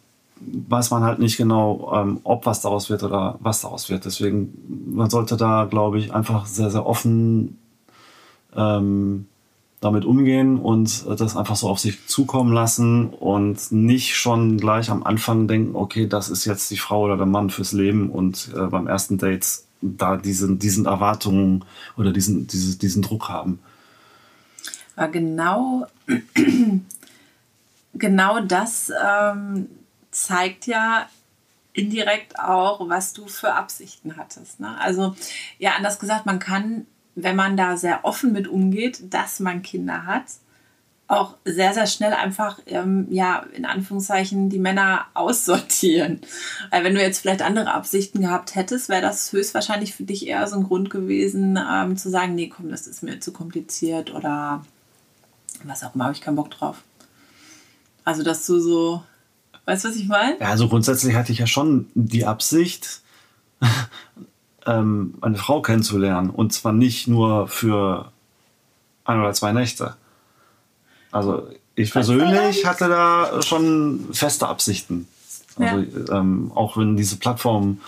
weiß 0.40 0.90
man 0.90 1.02
halt 1.02 1.18
nicht 1.18 1.36
genau, 1.36 1.92
ähm, 1.94 2.20
ob 2.24 2.46
was 2.46 2.62
daraus 2.62 2.88
wird 2.88 3.02
oder 3.02 3.36
was 3.40 3.60
daraus 3.60 3.90
wird. 3.90 4.06
Deswegen, 4.06 4.94
man 4.94 5.10
sollte 5.10 5.36
da, 5.36 5.66
glaube 5.68 5.98
ich, 5.98 6.14
einfach 6.14 6.46
sehr, 6.46 6.70
sehr 6.70 6.86
offen 6.86 7.58
ähm, 8.56 9.26
damit 9.80 10.06
umgehen 10.06 10.58
und 10.58 11.04
das 11.20 11.36
einfach 11.36 11.56
so 11.56 11.68
auf 11.68 11.78
sich 11.78 12.06
zukommen 12.06 12.54
lassen 12.54 13.10
und 13.10 13.70
nicht 13.70 14.16
schon 14.16 14.56
gleich 14.56 14.88
am 14.88 15.02
Anfang 15.02 15.46
denken, 15.46 15.76
okay, 15.76 16.06
das 16.06 16.30
ist 16.30 16.46
jetzt 16.46 16.70
die 16.70 16.78
Frau 16.78 17.02
oder 17.02 17.18
der 17.18 17.26
Mann 17.26 17.50
fürs 17.50 17.72
Leben 17.72 18.08
und 18.08 18.50
äh, 18.56 18.62
beim 18.62 18.86
ersten 18.86 19.18
Date 19.18 19.67
da 19.80 20.16
diesen, 20.16 20.58
diesen 20.58 20.86
Erwartungen 20.86 21.64
oder 21.96 22.12
diesen, 22.12 22.46
diese, 22.46 22.78
diesen 22.78 23.02
Druck 23.02 23.28
haben. 23.28 23.60
Aber 24.96 25.12
genau, 25.12 25.86
genau 27.94 28.40
das 28.40 28.90
ähm, 29.04 29.68
zeigt 30.10 30.66
ja 30.66 31.08
indirekt 31.72 32.38
auch, 32.40 32.88
was 32.88 33.12
du 33.12 33.28
für 33.28 33.54
Absichten 33.54 34.16
hattest. 34.16 34.58
Ne? 34.58 34.80
Also 34.80 35.14
ja, 35.58 35.72
anders 35.76 36.00
gesagt, 36.00 36.26
man 36.26 36.40
kann 36.40 36.86
wenn 37.22 37.36
man 37.36 37.56
da 37.56 37.76
sehr 37.76 38.04
offen 38.04 38.32
mit 38.32 38.48
umgeht, 38.48 39.12
dass 39.12 39.40
man 39.40 39.62
Kinder 39.62 40.06
hat, 40.06 40.24
auch 41.08 41.36
sehr, 41.46 41.72
sehr 41.72 41.86
schnell 41.86 42.12
einfach, 42.12 42.60
ähm, 42.66 43.06
ja, 43.10 43.44
in 43.54 43.64
Anführungszeichen, 43.64 44.50
die 44.50 44.58
Männer 44.58 45.06
aussortieren. 45.14 46.20
Weil 46.70 46.84
wenn 46.84 46.94
du 46.94 47.00
jetzt 47.00 47.20
vielleicht 47.20 47.40
andere 47.40 47.72
Absichten 47.72 48.20
gehabt 48.20 48.54
hättest, 48.54 48.90
wäre 48.90 49.00
das 49.00 49.32
höchstwahrscheinlich 49.32 49.94
für 49.94 50.02
dich 50.02 50.26
eher 50.26 50.46
so 50.46 50.56
ein 50.56 50.64
Grund 50.64 50.90
gewesen, 50.90 51.58
ähm, 51.58 51.96
zu 51.96 52.10
sagen, 52.10 52.34
nee, 52.34 52.48
komm, 52.48 52.68
das 52.70 52.86
ist 52.86 53.02
mir 53.02 53.20
zu 53.20 53.32
kompliziert 53.32 54.14
oder 54.14 54.64
was 55.64 55.82
auch 55.82 55.94
immer, 55.94 56.04
habe 56.04 56.14
ich 56.14 56.20
keinen 56.20 56.36
Bock 56.36 56.50
drauf. 56.50 56.82
Also, 58.04 58.22
dass 58.22 58.46
du 58.46 58.60
so, 58.60 59.02
weißt 59.64 59.84
du, 59.84 59.88
was 59.88 59.96
ich 59.96 60.08
meine? 60.08 60.38
Ja, 60.38 60.48
also 60.48 60.68
grundsätzlich 60.68 61.14
hatte 61.14 61.32
ich 61.32 61.38
ja 61.38 61.46
schon 61.46 61.88
die 61.94 62.26
Absicht, 62.26 63.00
ähm, 64.66 65.14
eine 65.22 65.38
Frau 65.38 65.62
kennenzulernen. 65.62 66.28
Und 66.28 66.52
zwar 66.52 66.72
nicht 66.72 67.08
nur 67.08 67.48
für 67.48 68.12
ein 69.04 69.20
oder 69.20 69.32
zwei 69.32 69.52
Nächte. 69.52 69.96
Also 71.10 71.48
ich 71.74 71.92
persönlich 71.92 72.66
hatte 72.66 72.88
da 72.88 73.40
schon 73.42 74.08
feste 74.12 74.48
Absichten. 74.48 75.06
Also 75.56 75.78
ja. 75.78 76.18
ähm, 76.18 76.52
auch 76.54 76.76
wenn 76.76 76.96
diese 76.96 77.16
Plattform 77.16 77.80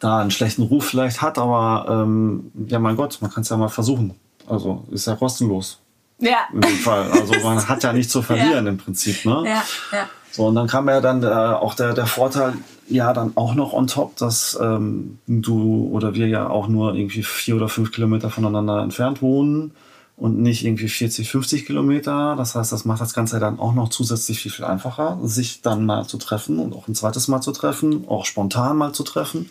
da 0.00 0.20
einen 0.20 0.30
schlechten 0.30 0.62
Ruf 0.62 0.86
vielleicht 0.86 1.22
hat, 1.22 1.38
aber 1.38 1.86
ähm, 1.88 2.50
ja 2.66 2.78
mein 2.78 2.96
Gott, 2.96 3.18
man 3.20 3.32
kann 3.32 3.42
es 3.42 3.48
ja 3.48 3.56
mal 3.56 3.68
versuchen. 3.68 4.14
Also 4.46 4.84
ist 4.90 5.06
ja 5.06 5.16
kostenlos. 5.16 5.80
Ja. 6.18 6.48
In 6.52 6.60
dem 6.60 6.76
Fall. 6.76 7.10
Also 7.10 7.34
man 7.42 7.66
hat 7.66 7.82
ja 7.82 7.92
nichts 7.92 8.12
zu 8.12 8.22
verlieren 8.22 8.66
ja. 8.66 8.70
im 8.70 8.78
Prinzip. 8.78 9.24
Ne? 9.24 9.42
Ja, 9.44 9.64
ja. 9.92 10.08
So, 10.30 10.46
und 10.46 10.56
dann 10.56 10.66
kam 10.66 10.88
ja 10.88 11.00
dann 11.00 11.22
äh, 11.22 11.26
auch 11.26 11.74
der, 11.74 11.94
der 11.94 12.06
Vorteil, 12.06 12.54
ja 12.88 13.12
dann 13.12 13.32
auch 13.36 13.54
noch 13.54 13.72
on 13.72 13.86
top, 13.86 14.16
dass 14.16 14.58
ähm, 14.60 15.18
du 15.26 15.88
oder 15.92 16.14
wir 16.14 16.26
ja 16.26 16.48
auch 16.48 16.68
nur 16.68 16.94
irgendwie 16.94 17.22
vier 17.22 17.56
oder 17.56 17.68
fünf 17.68 17.92
Kilometer 17.92 18.30
voneinander 18.30 18.82
entfernt 18.82 19.22
wohnen 19.22 19.72
und 20.16 20.38
nicht 20.38 20.64
irgendwie 20.64 20.88
40, 20.88 21.28
50 21.28 21.66
Kilometer. 21.66 22.36
Das 22.36 22.54
heißt, 22.54 22.72
das 22.72 22.84
macht 22.84 23.00
das 23.00 23.14
Ganze 23.14 23.40
dann 23.40 23.58
auch 23.58 23.74
noch 23.74 23.88
zusätzlich 23.88 24.40
viel, 24.40 24.52
viel 24.52 24.64
einfacher, 24.64 25.18
sich 25.22 25.62
dann 25.62 25.86
mal 25.86 26.06
zu 26.06 26.18
treffen 26.18 26.58
und 26.58 26.74
auch 26.74 26.88
ein 26.88 26.94
zweites 26.94 27.28
Mal 27.28 27.40
zu 27.40 27.52
treffen, 27.52 28.06
auch 28.08 28.24
spontan 28.24 28.76
mal 28.76 28.92
zu 28.92 29.02
treffen. 29.02 29.50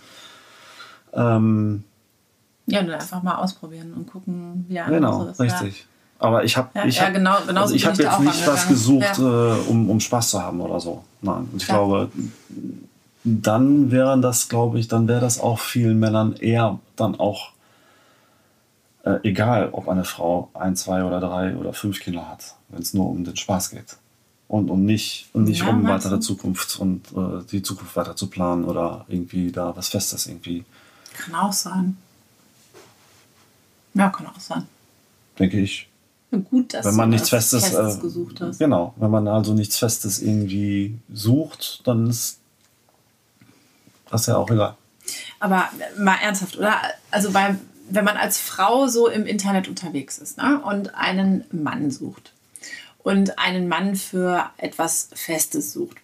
Ähm, 1.14 1.84
ja, 2.66 2.80
und 2.80 2.90
einfach 2.90 3.22
mal 3.24 3.36
ausprobieren 3.36 3.94
und 3.94 4.10
gucken, 4.10 4.66
wie 4.68 4.76
der 4.76 4.86
andere 4.86 5.00
genau, 5.02 5.24
so 5.26 5.30
ist. 5.32 5.40
Richtig. 5.40 5.80
Ja. 5.80 5.86
Aber 6.20 6.46
ich 6.46 6.56
habe 6.56 6.70
ja, 6.74 6.86
ich 6.86 6.96
ja, 6.98 7.08
hab, 7.08 7.14
genau, 7.14 7.36
also 7.56 7.76
ich 7.76 7.86
hab 7.86 7.98
jetzt 7.98 8.20
nicht 8.22 8.48
was 8.48 8.68
gesucht, 8.70 9.18
ja. 9.18 9.56
äh, 9.56 9.60
um, 9.68 9.90
um 9.90 10.00
Spaß 10.00 10.30
zu 10.30 10.42
haben 10.42 10.62
oder 10.62 10.80
so. 10.80 11.04
Nein, 11.22 11.50
ich 11.58 11.66
glaube, 11.66 12.10
dann 13.26 13.92
wären 13.92 14.22
das, 14.22 14.48
glaube 14.48 14.80
ich, 14.80 14.88
dann 14.88 15.10
wäre 15.10 15.20
das 15.20 15.42
auch 15.42 15.60
vielen 15.60 16.00
Männern 16.00 16.34
eher 16.34 16.80
dann 16.96 17.20
auch 17.20 17.52
äh, 19.04 19.20
egal, 19.24 19.70
ob 19.72 19.88
eine 19.88 20.04
Frau 20.04 20.50
ein, 20.54 20.76
zwei 20.76 21.04
oder 21.04 21.20
drei 21.20 21.56
oder 21.56 21.74
fünf 21.74 22.00
Kinder 22.00 22.28
hat, 22.28 22.56
wenn 22.70 22.82
es 22.82 22.94
nur 22.94 23.10
um 23.10 23.24
den 23.24 23.36
Spaß 23.36 23.72
geht. 23.72 23.98
Und 24.48 24.70
um 24.70 24.86
nicht, 24.86 25.30
und 25.34 25.46
nicht 25.46 25.62
ja, 25.62 25.70
um 25.70 25.88
weitere 25.88 26.20
Zukunft 26.20 26.80
und 26.80 27.08
äh, 27.12 27.44
die 27.52 27.62
Zukunft 27.62 27.96
weiter 27.96 28.16
zu 28.16 28.28
planen 28.28 28.66
oder 28.66 29.06
irgendwie 29.08 29.52
da 29.52 29.76
was 29.76 29.90
Festes 29.90 30.28
irgendwie. 30.28 30.64
Kann 31.14 31.36
auch 31.36 31.54
sein. 31.54 31.98
Ja, 33.94 34.10
kann 34.10 34.28
auch 34.28 34.40
sein. 34.40 34.68
Denke 35.40 35.60
ich. 35.60 35.88
Gut, 36.50 36.74
dass 36.74 36.86
wenn 36.86 36.96
man 36.96 37.10
du 37.10 37.16
nichts 37.16 37.30
Festes, 37.30 37.66
Festes 37.66 37.98
äh, 37.98 38.02
gesucht 38.02 38.42
hast. 38.42 38.58
Genau, 38.58 38.94
wenn 38.98 39.12
man 39.12 39.28
also 39.28 39.54
nichts 39.54 39.78
Festes 39.78 40.22
irgendwie 40.22 40.98
sucht, 41.12 41.82
dann 41.86 42.08
ist 42.08 42.40
das 44.10 44.26
ja 44.26 44.38
auch 44.38 44.50
egal. 44.50 44.76
Aber 45.40 45.70
mal 45.98 46.16
ernsthaft, 46.24 46.58
oder? 46.58 46.76
Also 47.12 47.34
weil, 47.34 47.60
wenn 47.90 48.06
man 48.06 48.18
als 48.18 48.40
Frau 48.40 48.88
so 48.88 49.08
im 49.08 49.26
Internet 49.26 49.68
unterwegs 49.68 50.18
ist 50.18 50.38
ne? 50.38 50.62
und 50.64 50.96
einen 50.96 51.46
Mann 51.52 51.92
sucht 51.92 52.34
und 53.00 53.40
einen 53.40 53.68
Mann 53.68 53.96
für 53.96 54.50
etwas 54.58 55.10
Festes 55.14 55.74
sucht, 55.74 55.98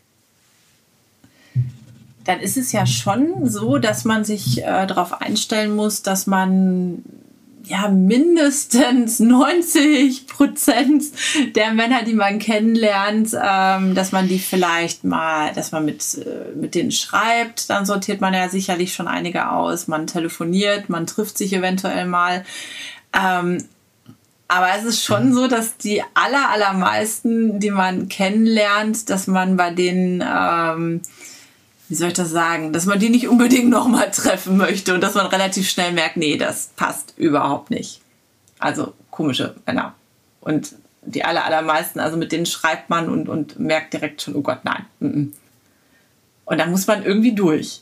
dann 2.25 2.39
ist 2.41 2.57
es 2.57 2.71
ja 2.71 2.86
schon 2.86 3.50
so, 3.50 3.77
dass 3.77 4.05
man 4.05 4.24
sich 4.24 4.59
äh, 4.62 4.86
darauf 4.86 5.21
einstellen 5.21 5.75
muss, 5.75 6.03
dass 6.03 6.27
man 6.27 7.03
ja, 7.66 7.88
mindestens 7.89 9.20
90 9.20 10.28
Prozent 10.28 11.04
der 11.56 11.74
Männer, 11.74 12.04
die 12.04 12.13
man 12.13 12.39
kennenlernt, 12.39 13.36
ähm, 13.42 13.96
dass 13.96 14.12
man 14.12 14.28
die 14.28 14.39
vielleicht 14.39 15.04
mal, 15.04 15.54
dass 15.54 15.72
man 15.72 15.86
mit, 15.86 16.04
äh, 16.16 16.56
mit 16.56 16.75
denen 16.75 16.92
schreibt, 16.92 17.70
dann 17.70 17.86
sortiert 17.86 18.22
man 18.22 18.34
ja 18.34 18.50
sicherlich 18.50 18.94
schon 18.94 19.08
einige 19.08 19.50
aus. 19.50 19.88
Man 19.88 20.08
telefoniert, 20.08 20.89
man 20.89 21.08
trifft 21.08 21.38
sich 21.38 21.54
eventuell 21.54 22.06
mal. 22.06 22.46
Ähm, 23.13 23.63
aber 24.48 24.70
es 24.75 24.84
ist 24.84 25.04
schon 25.04 25.32
so, 25.32 25.48
dass 25.48 25.78
die 25.78 26.01
aller, 26.16 26.50
allermeisten, 26.50 27.60
die 27.60 27.70
man 27.70 28.10
kennenlernt, 28.10 29.12
dass 29.12 29.28
man 29.28 29.58
bei 29.58 29.70
denen 29.70 30.24
ähm, 30.28 31.01
wie 31.89 31.96
soll 31.96 32.10
ich 32.10 32.13
das 32.13 32.29
sagen, 32.29 32.72
dass 32.72 32.86
man 32.86 33.00
die 33.00 33.10
nicht 33.10 33.27
unbedingt 33.27 33.69
nochmal 33.69 34.12
treffen 34.12 34.58
möchte 34.58 34.93
und 34.93 35.01
dass 35.01 35.15
man 35.15 35.25
relativ 35.25 35.69
schnell 35.69 35.91
merkt, 35.91 36.17
nee, 36.17 36.38
das 36.38 36.69
passt 36.75 37.13
überhaupt 37.17 37.72
nicht. 37.72 38.01
Also 38.60 38.93
komische 39.12 39.55
Männer. 39.65 39.96
Und 40.41 40.75
die 41.01 41.25
aller, 41.25 41.46
allermeisten, 41.46 42.00
also 42.00 42.17
mit 42.17 42.31
denen 42.31 42.46
schreibt 42.46 42.89
man 42.89 43.10
und, 43.10 43.27
und 43.27 43.60
merkt 43.60 43.93
direkt 43.93 44.22
schon, 44.22 44.36
oh 44.36 44.41
Gott, 44.41 44.60
nein. 44.63 44.86
Und 46.46 46.58
da 46.58 46.65
muss 46.65 46.88
man 46.88 47.03
irgendwie 47.03 47.34
durch. 47.34 47.81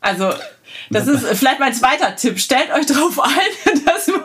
Also, 0.00 0.32
das 0.90 1.06
ist 1.08 1.24
vielleicht 1.38 1.60
mein 1.60 1.74
zweiter 1.74 2.14
Tipp. 2.16 2.38
Stellt 2.38 2.70
euch 2.72 2.86
darauf 2.86 3.20
ein, 3.20 3.80
dass 3.86 4.08
man 4.08 4.18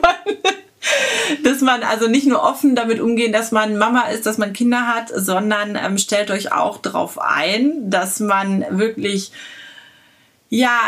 dass 1.44 1.62
man 1.62 1.84
also 1.84 2.08
nicht 2.08 2.28
nur 2.28 2.44
offen 2.44 2.76
damit 2.76 3.00
umgehen, 3.00 3.34
dass 3.34 3.52
man 3.52 3.78
Mama 3.78 4.04
ist, 4.10 4.26
dass 4.26 4.38
man 4.38 4.54
Kinder 4.54 4.88
hat, 4.88 5.10
sondern 5.14 5.76
ähm, 5.76 5.98
stellt 5.98 6.32
euch 6.32 6.52
auch 6.52 6.78
darauf 6.78 7.20
ein, 7.20 7.90
dass 7.90 8.20
man 8.20 8.66
wirklich, 8.70 9.32
ja, 10.50 10.80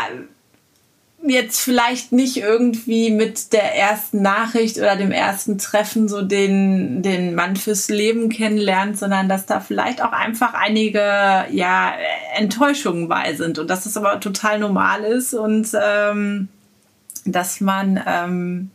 jetzt 1.22 1.60
vielleicht 1.60 2.12
nicht 2.12 2.38
irgendwie 2.38 3.10
mit 3.10 3.52
der 3.52 3.76
ersten 3.76 4.22
Nachricht 4.22 4.78
oder 4.78 4.96
dem 4.96 5.12
ersten 5.12 5.58
Treffen 5.58 6.08
so 6.08 6.22
den, 6.22 7.02
den 7.02 7.34
Mann 7.34 7.56
fürs 7.56 7.88
Leben 7.88 8.30
kennenlernt, 8.30 8.98
sondern 8.98 9.28
dass 9.28 9.44
da 9.44 9.60
vielleicht 9.60 10.02
auch 10.02 10.12
einfach 10.12 10.54
einige 10.54 11.00
ja, 11.50 11.92
Enttäuschungen 12.36 13.08
bei 13.08 13.34
sind 13.34 13.58
und 13.58 13.68
dass 13.68 13.84
das 13.84 13.96
aber 13.96 14.18
total 14.20 14.58
normal 14.58 15.04
ist 15.04 15.34
und 15.34 15.68
ähm, 15.74 16.48
dass 17.26 17.60
man 17.60 18.02
ähm, 18.06 18.70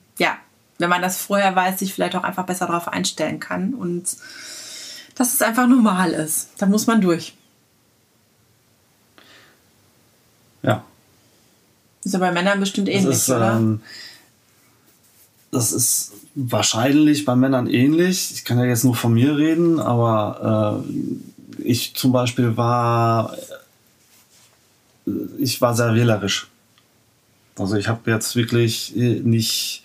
wenn 0.78 0.90
man 0.90 1.02
das 1.02 1.18
vorher 1.18 1.56
weiß, 1.56 1.80
sich 1.80 1.94
vielleicht 1.94 2.16
auch 2.16 2.24
einfach 2.24 2.46
besser 2.46 2.68
darauf 2.68 2.88
einstellen 2.88 3.40
kann 3.40 3.74
und 3.74 4.18
dass 5.16 5.34
es 5.34 5.42
einfach 5.42 5.68
normal 5.68 6.12
ist. 6.12 6.50
Da 6.58 6.66
muss 6.66 6.88
man 6.88 7.02
durch. 7.02 7.34
Ja. 10.62 10.84
Ist 12.04 12.14
ja 12.14 12.20
bei 12.20 12.32
Männern 12.32 12.60
bestimmt 12.60 12.90
ähnlich, 12.90 13.16
ist, 13.16 13.30
oder? 13.30 13.56
Ähm, 13.56 13.82
das 15.52 15.72
ist 15.72 16.12
wahrscheinlich 16.36 17.24
bei 17.24 17.36
Männern 17.36 17.68
ähnlich. 17.68 18.32
Ich 18.34 18.44
kann 18.44 18.60
ja 18.60 18.66
jetzt 18.66 18.84
nur 18.84 18.96
von 18.96 19.14
mir 19.14 19.38
reden, 19.38 19.80
aber 19.80 20.84
äh, 20.90 21.64
ich 21.64 21.96
zum 21.96 22.12
Beispiel 22.12 22.58
war, 22.58 23.38
ich 25.38 25.62
war 25.62 25.76
sehr 25.76 25.96
wählerisch. 25.96 26.48
Also 27.58 27.78
ich 27.78 27.88
habe 27.88 28.12
jetzt 28.12 28.36
wirklich 28.36 28.94
nicht 28.96 29.85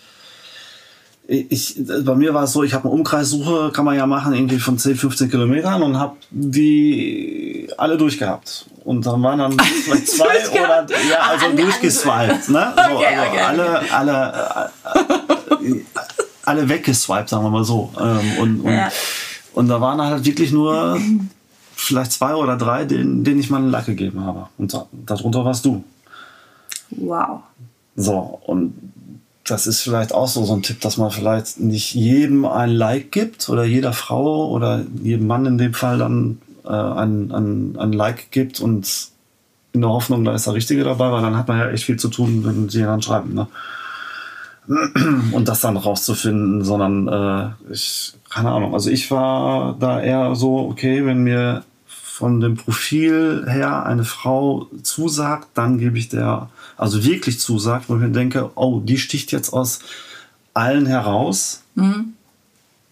ich, 1.31 1.79
bei 2.03 2.15
mir 2.15 2.33
war 2.33 2.43
es 2.43 2.51
so, 2.51 2.63
ich 2.63 2.73
habe 2.73 2.85
eine 2.85 2.93
Umkreissuche, 2.93 3.71
kann 3.71 3.85
man 3.85 3.95
ja 3.95 4.05
machen, 4.05 4.33
irgendwie 4.33 4.59
von 4.59 4.77
10, 4.77 4.97
15 4.97 5.29
Kilometern 5.29 5.81
und 5.81 5.97
habe 5.97 6.17
die 6.29 7.69
alle 7.77 7.97
durchgehabt. 7.97 8.65
Und 8.83 9.05
dann 9.05 9.23
waren 9.23 9.39
dann 9.39 9.57
vielleicht 9.57 10.07
zwei 10.09 10.49
oder, 10.49 10.85
ja, 11.09 11.19
also 11.29 11.45
an, 11.45 11.55
durchgeswiped, 11.55 12.49
ne? 12.49 12.73
So, 12.89 12.95
okay, 12.97 13.05
also 13.15 13.29
okay, 13.29 13.39
alle, 13.39 13.91
alle, 13.93 14.33
alle, 14.33 14.71
alle 16.43 16.69
weggeswiped, 16.69 17.29
sagen 17.29 17.45
wir 17.45 17.49
mal 17.49 17.63
so. 17.63 17.93
Ähm, 17.97 18.37
und, 18.39 18.59
und, 18.61 18.73
ja. 18.73 18.91
und 19.53 19.69
da 19.69 19.79
waren 19.79 20.01
halt 20.01 20.25
wirklich 20.25 20.51
nur 20.51 20.99
vielleicht 21.75 22.11
zwei 22.11 22.35
oder 22.35 22.57
drei, 22.57 22.83
denen, 22.83 23.23
denen 23.23 23.39
ich 23.39 23.49
mal 23.49 23.57
einen 23.57 23.71
Like 23.71 23.85
gegeben 23.85 24.25
habe. 24.25 24.47
Und 24.57 24.75
darunter 25.05 25.45
warst 25.45 25.63
du. 25.63 25.81
Wow. 26.89 27.43
So, 27.95 28.41
und 28.45 28.73
das 29.51 29.67
ist 29.67 29.81
vielleicht 29.81 30.13
auch 30.13 30.27
so, 30.27 30.45
so 30.45 30.53
ein 30.53 30.63
Tipp, 30.63 30.79
dass 30.81 30.97
man 30.97 31.11
vielleicht 31.11 31.59
nicht 31.59 31.93
jedem 31.93 32.45
ein 32.45 32.69
Like 32.69 33.11
gibt 33.11 33.49
oder 33.49 33.65
jeder 33.65 33.93
Frau 33.93 34.49
oder 34.49 34.85
jedem 35.03 35.27
Mann 35.27 35.45
in 35.45 35.57
dem 35.57 35.73
Fall 35.73 35.97
dann 35.97 36.39
äh, 36.63 36.69
ein, 36.69 37.31
ein, 37.31 37.75
ein 37.77 37.91
Like 37.91 38.31
gibt 38.31 38.61
und 38.61 39.09
in 39.73 39.81
der 39.81 39.89
Hoffnung, 39.89 40.23
da 40.23 40.33
ist 40.33 40.47
der 40.47 40.53
Richtige 40.53 40.83
dabei, 40.83 41.11
weil 41.11 41.21
dann 41.21 41.37
hat 41.37 41.47
man 41.47 41.59
ja 41.59 41.69
echt 41.69 41.85
viel 41.85 41.97
zu 41.97 42.09
tun, 42.09 42.43
wenn 42.45 42.69
sie 42.69 42.81
dann 42.81 43.01
schreiben. 43.01 43.33
Ne? 43.33 43.47
Und 45.31 45.47
das 45.47 45.61
dann 45.61 45.77
rauszufinden, 45.77 46.63
sondern 46.63 47.07
äh, 47.07 47.73
ich, 47.73 48.13
keine 48.29 48.51
Ahnung, 48.51 48.73
also 48.73 48.89
ich 48.89 49.09
war 49.11 49.75
da 49.79 50.01
eher 50.01 50.35
so, 50.35 50.59
okay, 50.59 51.05
wenn 51.05 51.23
mir 51.23 51.63
von 52.21 52.39
dem 52.39 52.55
Profil 52.55 53.45
her 53.47 53.83
eine 53.83 54.03
Frau 54.03 54.67
zusagt, 54.83 55.47
dann 55.55 55.79
gebe 55.79 55.97
ich 55.97 56.07
der 56.07 56.49
also 56.77 57.03
wirklich 57.03 57.39
zusagt, 57.39 57.89
wo 57.89 57.95
ich 57.95 57.99
mir 57.99 58.11
denke, 58.11 58.51
oh, 58.53 58.79
die 58.79 58.99
sticht 58.99 59.31
jetzt 59.31 59.51
aus 59.53 59.79
allen 60.53 60.85
heraus, 60.85 61.63
mhm. 61.73 62.13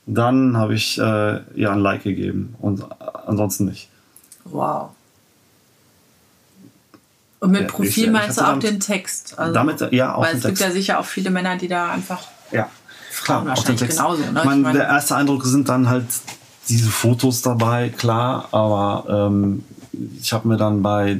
dann 0.07 0.57
habe 0.57 0.73
ich 0.73 0.97
äh, 0.97 1.41
ihr 1.53 1.71
ein 1.71 1.77
Like 1.77 2.01
gegeben 2.01 2.55
und 2.59 2.83
ansonsten 3.27 3.65
nicht. 3.65 3.89
Wow. 4.45 4.89
Und 7.39 7.51
mit 7.51 7.61
ja, 7.61 7.67
Profil 7.67 8.05
ich, 8.05 8.11
meinst 8.11 8.39
ich 8.39 8.43
du 8.43 8.49
auch 8.49 8.57
den 8.57 8.79
Text? 8.79 9.37
Also, 9.37 9.53
damit, 9.53 9.91
ja, 9.91 10.15
auch 10.15 10.23
Weil 10.23 10.37
es 10.37 10.43
gibt 10.43 10.57
ja 10.57 10.71
sicher 10.71 10.99
auch 10.99 11.05
viele 11.05 11.29
Männer, 11.29 11.55
die 11.55 11.67
da 11.67 11.91
einfach. 11.91 12.23
Ja, 12.51 12.67
klar, 13.23 13.45
auch 13.53 13.63
den 13.63 13.77
Text. 13.77 13.99
Genauso, 13.99 14.23
ne? 14.23 14.39
ich 14.39 14.43
meine, 14.43 14.73
der 14.73 14.87
erste 14.87 15.15
Eindruck 15.15 15.45
sind 15.45 15.69
dann 15.69 15.87
halt 15.87 16.05
diese 16.69 16.89
Fotos 16.89 17.41
dabei, 17.41 17.89
klar, 17.89 18.49
aber 18.51 19.27
ähm, 19.27 19.63
ich 20.19 20.33
habe 20.33 20.47
mir 20.47 20.57
dann 20.57 20.81
bei 20.81 21.19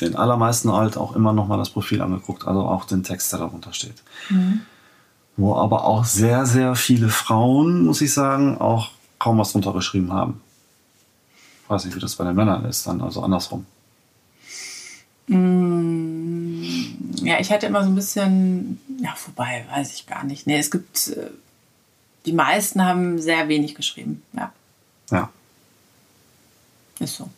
den 0.00 0.16
allermeisten 0.16 0.72
halt 0.72 0.96
auch 0.96 1.14
immer 1.16 1.32
noch 1.32 1.46
mal 1.46 1.56
das 1.56 1.70
Profil 1.70 2.02
angeguckt, 2.02 2.46
also 2.46 2.60
auch 2.60 2.84
den 2.84 3.02
Text, 3.02 3.32
der 3.32 3.40
darunter 3.40 3.72
steht. 3.72 4.02
Mhm. 4.28 4.62
Wo 5.36 5.56
aber 5.56 5.84
auch 5.84 6.04
sehr, 6.04 6.44
sehr 6.44 6.74
viele 6.74 7.08
Frauen, 7.08 7.86
muss 7.86 8.00
ich 8.00 8.12
sagen, 8.12 8.58
auch 8.58 8.90
kaum 9.18 9.38
was 9.38 9.52
drunter 9.52 9.72
geschrieben 9.72 10.12
haben. 10.12 10.40
Ich 11.64 11.70
weiß 11.70 11.84
nicht, 11.86 11.96
wie 11.96 12.00
das 12.00 12.16
bei 12.16 12.24
den 12.24 12.36
Männern 12.36 12.64
ist, 12.64 12.86
dann 12.86 13.00
also 13.00 13.22
andersrum. 13.22 13.64
Mm, 15.28 16.62
ja, 17.22 17.38
ich 17.40 17.50
hatte 17.50 17.66
immer 17.66 17.82
so 17.82 17.88
ein 17.88 17.94
bisschen, 17.94 18.80
ja, 19.00 19.14
vorbei, 19.14 19.64
weiß 19.72 19.94
ich 19.94 20.06
gar 20.06 20.24
nicht. 20.24 20.46
Nee, 20.46 20.58
es 20.58 20.70
gibt, 20.70 21.08
äh, 21.08 21.30
die 22.26 22.32
meisten 22.32 22.84
haben 22.84 23.18
sehr 23.20 23.48
wenig 23.48 23.74
geschrieben, 23.74 24.22
ja. 24.32 24.52
Ja. 25.10 25.30
Ist 26.98 27.16
so. 27.16 27.28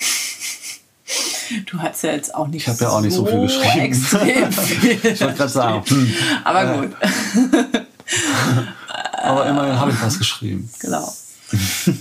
Du 1.64 1.80
hast 1.80 2.02
ja 2.02 2.12
jetzt 2.12 2.34
auch 2.34 2.46
nicht 2.46 2.66
Ich 2.66 2.68
habe 2.68 2.78
ja 2.78 2.90
auch 2.90 3.00
nicht 3.00 3.14
so, 3.14 3.24
so 3.24 3.30
viel 3.30 3.40
geschrieben. 3.40 3.80
Extrem 3.86 4.52
viel. 4.52 5.12
ich 5.12 5.20
wollte 5.20 5.36
gerade 5.36 5.48
sagen. 5.48 5.82
Hm. 5.86 6.14
Aber 6.44 6.76
gut. 6.76 6.94
Aber 9.22 9.46
immerhin 9.46 9.80
habe 9.80 9.90
ich 9.90 10.02
was 10.02 10.18
geschrieben. 10.18 10.70
Genau. 10.78 11.10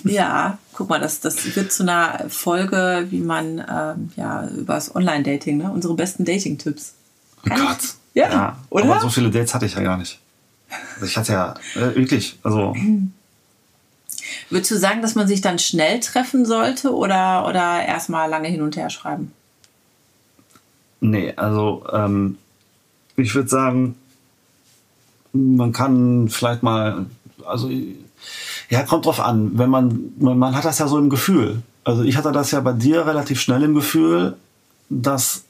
ja, 0.03 0.57
guck 0.73 0.89
mal, 0.89 0.99
das, 0.99 1.21
das 1.21 1.55
wird 1.55 1.71
zu 1.71 1.83
einer 1.83 2.25
Folge, 2.29 3.07
wie 3.09 3.21
man 3.21 3.59
ähm, 3.59 4.11
ja 4.17 4.47
über 4.49 4.75
das 4.75 4.93
Online-Dating, 4.93 5.57
ne? 5.57 5.71
unsere 5.71 5.93
besten 5.93 6.25
Dating-Tipps. 6.25 6.93
Oh 7.45 7.49
Gott. 7.49 7.77
Ja, 8.13 8.29
ja, 8.29 8.57
oder? 8.69 8.85
Aber 8.85 8.99
so 8.99 9.09
viele 9.09 9.29
Dates 9.29 9.53
hatte 9.53 9.65
ich 9.65 9.75
ja 9.75 9.81
gar 9.81 9.97
nicht. 9.97 10.19
Also 10.95 11.05
ich 11.05 11.17
hatte 11.17 11.33
ja 11.33 11.53
äh, 11.75 11.95
wirklich, 11.95 12.37
also 12.43 12.75
Würdest 14.49 14.71
du 14.71 14.77
sagen, 14.77 15.01
dass 15.01 15.15
man 15.15 15.27
sich 15.27 15.41
dann 15.41 15.59
schnell 15.59 15.99
treffen 15.99 16.45
sollte 16.45 16.93
oder, 16.93 17.47
oder 17.47 17.85
erstmal 17.85 18.29
lange 18.29 18.47
hin 18.47 18.61
und 18.61 18.75
her 18.75 18.89
schreiben? 18.89 19.31
Nee, 20.99 21.33
also 21.35 21.85
ähm, 21.91 22.37
ich 23.15 23.33
würde 23.35 23.49
sagen, 23.49 23.95
man 25.33 25.71
kann 25.71 26.29
vielleicht 26.29 26.63
mal, 26.63 27.05
also 27.45 27.69
ja, 28.69 28.83
kommt 28.83 29.05
drauf 29.05 29.19
an. 29.19 29.57
Wenn 29.57 29.69
man, 29.69 30.13
man 30.17 30.55
hat 30.55 30.65
das 30.65 30.79
ja 30.79 30.87
so 30.87 30.97
im 30.97 31.09
Gefühl. 31.09 31.61
Also 31.83 32.03
ich 32.03 32.17
hatte 32.17 32.31
das 32.31 32.51
ja 32.51 32.59
bei 32.59 32.73
dir 32.73 33.05
relativ 33.05 33.39
schnell 33.39 33.63
im 33.63 33.75
Gefühl, 33.75 34.35
dass 34.89 35.43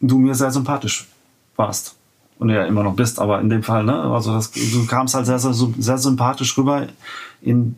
du 0.00 0.18
mir 0.18 0.34
sehr 0.34 0.50
sympathisch 0.50 1.08
warst. 1.56 1.97
Und 2.38 2.50
ja 2.50 2.64
immer 2.66 2.84
noch 2.84 2.94
bist, 2.94 3.18
aber 3.18 3.40
in 3.40 3.50
dem 3.50 3.64
Fall, 3.64 3.82
ne? 3.82 4.00
Also 4.00 4.32
das, 4.32 4.52
du 4.52 4.86
kamst 4.86 5.14
halt 5.14 5.26
sehr, 5.26 5.40
sehr, 5.40 5.54
sehr 5.54 5.98
sympathisch 5.98 6.56
rüber, 6.56 6.86
in, 7.42 7.74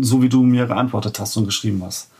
so 0.00 0.22
wie 0.22 0.28
du 0.28 0.42
mir 0.42 0.66
geantwortet 0.66 1.20
hast 1.20 1.36
und 1.36 1.46
geschrieben 1.46 1.82
hast. 1.84 2.10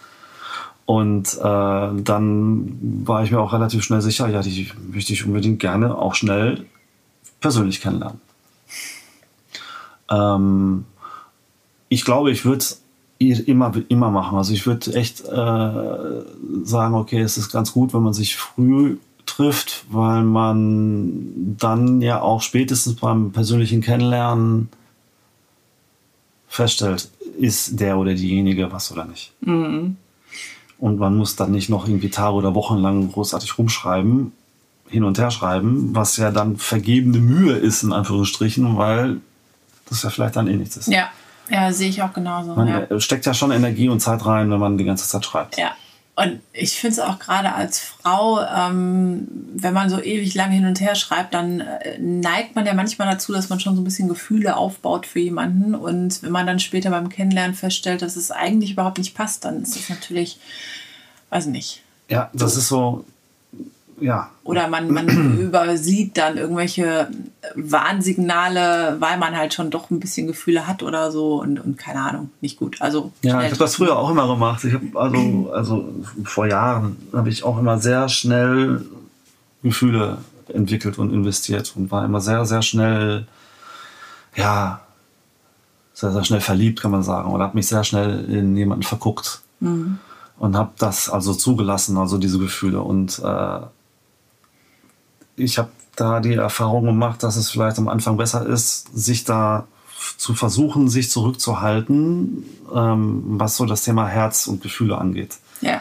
Und 0.87 1.35
äh, 1.39 1.41
dann 1.41 2.79
war 3.05 3.25
ich 3.25 3.31
mir 3.31 3.41
auch 3.41 3.53
relativ 3.53 3.83
schnell 3.83 4.01
sicher, 4.01 4.29
ja, 4.29 4.43
die 4.43 4.71
möchte 4.93 5.13
ich 5.13 5.25
unbedingt 5.25 5.59
gerne 5.59 5.97
auch 5.97 6.15
schnell 6.15 6.67
persönlich 7.41 7.81
kennenlernen. 7.81 8.21
Ähm, 10.11 10.85
ich 11.89 12.05
glaube, 12.05 12.31
ich 12.31 12.45
würde 12.45 12.59
es 12.59 12.83
immer, 13.19 13.73
immer 13.89 14.11
machen. 14.11 14.39
Also 14.39 14.53
ich 14.53 14.67
würde 14.67 14.95
echt 14.95 15.21
äh, 15.21 16.25
sagen, 16.65 16.95
okay, 16.95 17.21
es 17.21 17.37
ist 17.37 17.53
ganz 17.53 17.73
gut, 17.73 17.95
wenn 17.95 18.03
man 18.03 18.13
sich 18.13 18.37
früh 18.37 18.97
trifft, 19.37 19.85
weil 19.89 20.23
man 20.23 21.57
dann 21.59 22.01
ja 22.01 22.21
auch 22.21 22.43
spätestens 22.43 22.97
beim 22.97 23.33
persönlichen 23.33 23.81
Kennenlernen 23.81 24.69
feststellt, 26.49 27.09
ist 27.39 27.81
der 27.81 27.97
oder 27.97 28.15
diejenige 28.15 28.71
was 28.73 28.93
oder 28.93 29.05
nicht. 29.05 29.33
Mhm. 29.41 29.97
Und 30.79 30.99
man 30.99 31.17
muss 31.17 31.37
dann 31.37 31.53
nicht 31.53 31.71
noch 31.71 31.87
irgendwie 31.87 32.11
Tage 32.11 32.35
oder 32.35 32.55
Wochen 32.55 32.77
lang 32.77 33.11
großartig 33.11 33.57
rumschreiben, 33.57 34.33
hin 34.89 35.05
und 35.05 35.19
her 35.19 35.31
schreiben, 35.31 35.95
was 35.95 36.17
ja 36.19 36.31
dann 36.31 36.57
vergebene 36.57 37.19
Mühe 37.19 37.55
ist, 37.55 37.83
in 37.83 37.93
Anführungsstrichen, 37.93 38.77
weil 38.77 39.21
das 39.89 40.03
ja 40.03 40.11
vielleicht 40.11 40.37
dann 40.37 40.49
eh 40.49 40.57
nichts 40.57 40.77
ist. 40.77 40.89
Ja, 40.89 41.09
ja 41.49 41.73
sehe 41.73 41.89
ich 41.89 42.03
auch 42.03 42.13
genauso. 42.13 42.55
Man 42.55 42.69
ja. 42.69 43.01
steckt 43.01 43.25
ja 43.25 43.33
schon 43.33 43.51
Energie 43.51 43.89
und 43.89 44.01
Zeit 44.01 44.27
rein, 44.27 44.51
wenn 44.51 44.61
man 44.61 44.77
die 44.77 44.85
ganze 44.85 45.09
Zeit 45.09 45.25
schreibt. 45.25 45.57
Ja. 45.57 45.71
Und 46.15 46.41
ich 46.53 46.73
finde 46.79 46.93
es 46.93 46.99
auch 47.01 47.19
gerade 47.19 47.55
als 47.55 47.79
Frau, 47.79 48.43
ähm, 48.43 49.27
wenn 49.55 49.73
man 49.73 49.89
so 49.89 50.01
ewig 50.03 50.35
lang 50.35 50.51
hin 50.51 50.67
und 50.67 50.79
her 50.79 50.95
schreibt, 50.95 51.33
dann 51.33 51.61
äh, 51.61 51.99
neigt 51.99 52.55
man 52.55 52.67
ja 52.67 52.75
manchmal 52.75 53.11
dazu, 53.11 53.33
dass 53.33 53.49
man 53.49 53.61
schon 53.61 53.77
so 53.77 53.81
ein 53.81 53.85
bisschen 53.85 54.09
Gefühle 54.09 54.57
aufbaut 54.57 55.07
für 55.07 55.21
jemanden. 55.21 55.75
Und 55.75 56.23
wenn 56.23 56.33
man 56.33 56.47
dann 56.47 56.59
später 56.59 56.91
beim 56.91 57.09
Kennenlernen 57.09 57.55
feststellt, 57.55 58.03
dass 58.03 58.17
es 58.17 58.31
eigentlich 58.31 58.73
überhaupt 58.73 58.99
nicht 58.99 59.15
passt, 59.15 59.47
dann 59.47 59.63
ist 59.63 59.75
das 59.75 59.89
natürlich, 59.89 60.39
weiß 61.31 61.47
nicht. 61.47 61.83
Ja, 62.11 62.31
das 62.35 62.57
ist 62.57 62.69
so, 62.69 63.07
ja. 64.01 64.31
Oder 64.45 64.69
man, 64.69 64.91
man 64.91 65.39
übersieht 65.39 66.17
dann 66.19 66.37
irgendwelche 66.37 67.09
Warnsignale, 67.55 68.97
weil 68.99 69.19
man 69.19 69.37
halt 69.37 69.55
schon 69.55 69.71
doch 69.71 69.91
ein 69.91 70.01
bisschen 70.01 70.27
Gefühle 70.27 70.67
hat 70.67 70.83
oder 70.83 71.11
so 71.11 71.41
und, 71.41 71.59
und 71.61 71.79
keine 71.79 72.01
Ahnung, 72.01 72.31
nicht 72.41 72.59
gut. 72.59 72.81
Also 72.81 73.13
ja, 73.23 73.41
ich 73.43 73.47
habe 73.47 73.59
das 73.59 73.77
früher 73.77 73.99
auch 73.99 74.11
immer 74.11 74.27
gemacht. 74.27 74.65
Ich 74.65 74.75
habe 74.75 74.87
also, 74.95 75.51
also 75.55 75.95
vor 76.25 76.47
Jahren 76.47 76.97
habe 77.13 77.29
ich 77.29 77.45
auch 77.45 77.59
immer 77.59 77.79
sehr 77.79 78.09
schnell 78.09 78.85
Gefühle 79.63 80.19
entwickelt 80.49 80.99
und 80.99 81.13
investiert 81.13 81.73
und 81.77 81.91
war 81.91 82.05
immer 82.05 82.21
sehr, 82.21 82.45
sehr 82.45 82.63
schnell, 82.63 83.27
ja, 84.35 84.81
sehr, 85.95 86.13
sehr 86.13 86.25
schnell 86.25 86.41
verliebt, 86.41 86.81
kann 86.81 86.91
man 86.91 87.03
sagen. 87.03 87.31
Oder 87.31 87.45
habe 87.45 87.57
mich 87.57 87.67
sehr 87.67 87.85
schnell 87.85 88.25
in 88.25 88.57
jemanden 88.57 88.83
verguckt. 88.83 89.41
Mhm. 89.61 89.99
Und 90.39 90.57
habe 90.57 90.73
das 90.79 91.09
also 91.09 91.35
zugelassen, 91.35 91.97
also 91.97 92.19
diese 92.19 92.39
Gefühle. 92.39 92.81
Und 92.81 93.21
äh, 93.21 93.61
ich 95.37 95.59
habe 95.59 95.71
da 95.97 96.21
die 96.21 96.35
Erfahrung 96.35 96.87
gemacht, 96.87 97.23
dass 97.23 97.37
es 97.37 97.51
vielleicht 97.51 97.79
am 97.79 97.89
Anfang 97.89 98.17
besser 98.17 98.47
ist, 98.47 98.87
sich 98.97 99.25
da 99.25 99.67
zu 100.17 100.35
versuchen, 100.35 100.89
sich 100.89 101.11
zurückzuhalten, 101.11 102.45
ähm, 102.75 103.23
was 103.39 103.57
so 103.57 103.67
das 103.67 103.85
Thema 103.85 104.09
Herz 104.09 104.47
und 104.47 104.63
Gefühle 104.63 104.99
angeht. 104.99 105.37
Ja, 105.61 105.81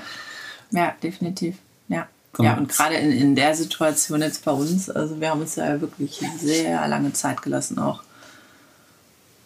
ja, 0.71 0.93
definitiv. 1.01 1.57
Ja. 1.87 2.07
Ja, 2.39 2.55
und 2.55 2.69
gerade 2.69 2.95
in, 2.95 3.11
in 3.11 3.35
der 3.35 3.55
Situation 3.55 4.21
jetzt 4.21 4.45
bei 4.45 4.51
uns, 4.51 4.89
also 4.89 5.19
wir 5.19 5.31
haben 5.31 5.41
uns 5.41 5.57
ja 5.57 5.81
wirklich 5.81 6.21
sehr 6.39 6.87
lange 6.87 7.11
Zeit 7.11 7.41
gelassen 7.41 7.77
auch. 7.77 8.03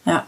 Ja. 0.06 0.28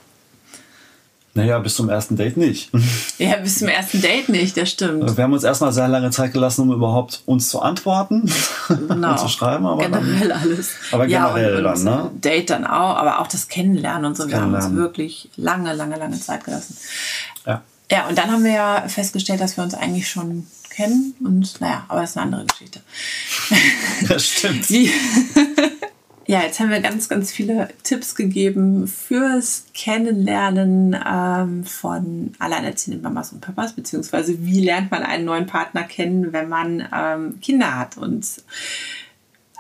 Naja, 1.38 1.60
bis 1.60 1.76
zum 1.76 1.90
ersten 1.90 2.16
Date 2.16 2.38
nicht. 2.38 2.72
Ja, 3.20 3.36
bis 3.38 3.60
zum 3.60 3.68
ersten 3.68 4.02
Date 4.02 4.30
nicht, 4.30 4.56
das 4.58 4.70
stimmt. 4.70 5.18
Wir 5.18 5.24
haben 5.24 5.34
uns 5.34 5.44
erstmal 5.44 5.74
sehr 5.74 5.88
lange 5.88 6.12
Zeit 6.12 6.34
gelassen, 6.34 6.62
um 6.62 6.72
überhaupt 6.72 7.24
uns 7.26 7.50
zu 7.50 7.62
antworten 7.62 8.32
genau. 8.68 9.12
und 9.12 9.20
zu 9.20 9.28
schreiben. 9.28 9.66
Aber 9.66 9.82
generell 9.82 10.28
dann, 10.28 10.40
alles. 10.40 10.72
Aber 10.92 11.08
generell 11.08 11.64
ja, 11.64 11.74
dann, 11.74 11.84
ne? 11.84 12.12
Date 12.14 12.52
dann 12.52 12.66
auch, 12.66 12.96
aber 12.96 13.20
auch 13.20 13.28
das 13.28 13.48
Kennenlernen 13.48 14.06
und 14.06 14.18
so. 14.18 14.24
Das 14.24 14.32
wir 14.32 14.42
haben 14.42 14.54
uns 14.54 14.72
wirklich 14.76 15.30
lange, 15.36 15.74
lange, 15.74 15.98
lange 15.98 16.20
Zeit 16.20 16.44
gelassen. 16.44 16.78
Ja. 17.46 17.64
Ja, 17.90 18.08
und 18.08 18.18
dann 18.18 18.32
haben 18.32 18.44
wir 18.44 18.52
ja 18.52 18.84
festgestellt, 18.88 19.42
dass 19.42 19.58
wir 19.58 19.64
uns 19.64 19.74
eigentlich 19.74 20.10
schon 20.10 20.46
kennen 20.70 21.16
und 21.24 21.60
naja, 21.60 21.86
aber 21.88 22.02
das 22.02 22.12
ist 22.12 22.18
eine 22.18 22.26
andere 22.26 22.46
Geschichte. 22.46 22.82
Das 24.08 24.26
stimmt. 24.26 24.70
Wie, 24.70 24.92
ja, 26.28 26.42
jetzt 26.42 26.60
haben 26.60 26.70
wir 26.70 26.82
ganz, 26.82 27.08
ganz 27.08 27.32
viele 27.32 27.70
Tipps 27.84 28.14
gegeben 28.14 28.86
fürs 28.86 29.66
Kennenlernen 29.74 30.94
ähm, 30.94 31.64
von 31.64 32.34
alleinerziehenden 32.38 33.02
Mamas 33.02 33.32
und 33.32 33.40
Papas, 33.40 33.74
beziehungsweise 33.74 34.44
wie 34.44 34.60
lernt 34.60 34.92
man 34.92 35.04
einen 35.04 35.24
neuen 35.24 35.46
Partner 35.46 35.84
kennen, 35.84 36.34
wenn 36.34 36.50
man 36.50 36.86
ähm, 36.94 37.40
Kinder 37.40 37.80
hat. 37.80 37.98
Und 37.98 38.44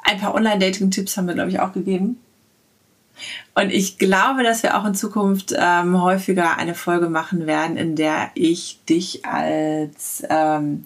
ein 0.03 0.19
paar 0.19 0.35
Online-Dating-Tipps 0.35 1.15
haben 1.15 1.27
wir, 1.27 1.35
glaube 1.35 1.51
ich, 1.51 1.61
auch 1.61 1.71
gegeben. 1.71 2.19
Und 3.55 3.71
ich 3.71 3.97
glaube, 3.97 4.43
dass 4.43 4.61
wir 4.61 4.77
auch 4.77 4.85
in 4.85 4.93
Zukunft 4.93 5.55
ähm, 5.57 6.01
häufiger 6.01 6.57
eine 6.57 6.75
Folge 6.75 7.09
machen 7.09 7.47
werden, 7.47 7.77
in 7.77 7.95
der 7.95 8.29
ich 8.33 8.79
dich 8.89 9.25
als 9.25 10.21
ähm, 10.29 10.85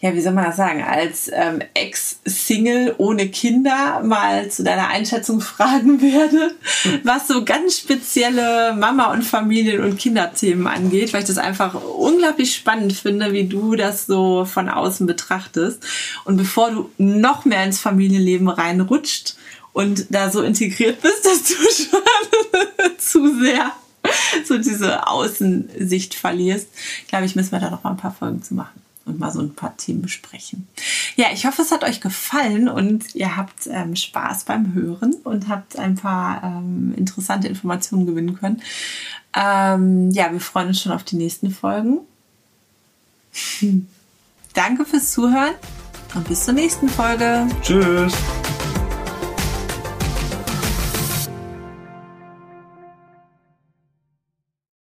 ja, 0.00 0.14
wie 0.14 0.20
soll 0.20 0.32
man 0.32 0.44
das 0.44 0.56
sagen, 0.56 0.82
als 0.82 1.28
ähm, 1.32 1.60
Ex-Single 1.74 2.94
ohne 2.98 3.28
Kinder 3.28 4.00
mal 4.04 4.48
zu 4.48 4.62
deiner 4.62 4.88
Einschätzung 4.88 5.40
fragen 5.40 6.00
werde, 6.00 6.54
was 7.02 7.26
so 7.26 7.44
ganz 7.44 7.78
spezielle 7.78 8.74
Mama- 8.74 9.12
und 9.12 9.22
Familien- 9.24 9.82
und 9.82 9.98
Kinderthemen 9.98 10.68
angeht, 10.68 11.12
weil 11.12 11.22
ich 11.22 11.26
das 11.26 11.38
einfach 11.38 11.74
unglaublich 11.74 12.54
spannend 12.54 12.92
finde, 12.92 13.32
wie 13.32 13.48
du 13.48 13.74
das 13.74 14.06
so 14.06 14.44
von 14.44 14.68
außen 14.68 15.04
betrachtest. 15.06 15.84
Und 16.24 16.36
bevor 16.36 16.70
du 16.70 16.90
noch 16.98 17.44
mehr 17.44 17.64
ins 17.64 17.80
Familienleben 17.80 18.48
reinrutscht 18.48 19.34
und 19.72 20.06
da 20.10 20.30
so 20.30 20.42
integriert 20.42 21.02
bist, 21.02 21.24
dass 21.24 21.42
du 21.42 21.54
schon 21.54 22.98
zu 22.98 23.40
sehr 23.40 23.72
so 24.44 24.56
diese 24.56 25.08
Außensicht 25.08 26.14
verlierst, 26.14 26.68
glaube 27.08 27.24
ich, 27.24 27.34
müssen 27.34 27.50
wir 27.50 27.58
da 27.58 27.68
noch 27.68 27.82
mal 27.82 27.90
ein 27.90 27.96
paar 27.96 28.14
Folgen 28.14 28.42
zu 28.42 28.54
machen 28.54 28.87
und 29.08 29.18
mal 29.18 29.32
so 29.32 29.40
ein 29.40 29.54
paar 29.54 29.76
Themen 29.76 30.02
besprechen. 30.02 30.68
Ja, 31.16 31.26
ich 31.32 31.46
hoffe, 31.46 31.62
es 31.62 31.72
hat 31.72 31.84
euch 31.84 32.00
gefallen 32.00 32.68
und 32.68 33.14
ihr 33.14 33.36
habt 33.36 33.66
ähm, 33.66 33.96
Spaß 33.96 34.44
beim 34.44 34.74
Hören 34.74 35.14
und 35.24 35.48
habt 35.48 35.78
ein 35.78 35.96
paar 35.96 36.42
ähm, 36.42 36.94
interessante 36.96 37.48
Informationen 37.48 38.06
gewinnen 38.06 38.38
können. 38.38 38.62
Ähm, 39.34 40.10
ja, 40.10 40.32
wir 40.32 40.40
freuen 40.40 40.68
uns 40.68 40.80
schon 40.82 40.92
auf 40.92 41.04
die 41.04 41.16
nächsten 41.16 41.50
Folgen. 41.50 42.00
Danke 44.54 44.84
fürs 44.84 45.12
Zuhören 45.12 45.54
und 46.14 46.26
bis 46.28 46.44
zur 46.44 46.54
nächsten 46.54 46.88
Folge. 46.88 47.46
Tschüss. 47.62 48.14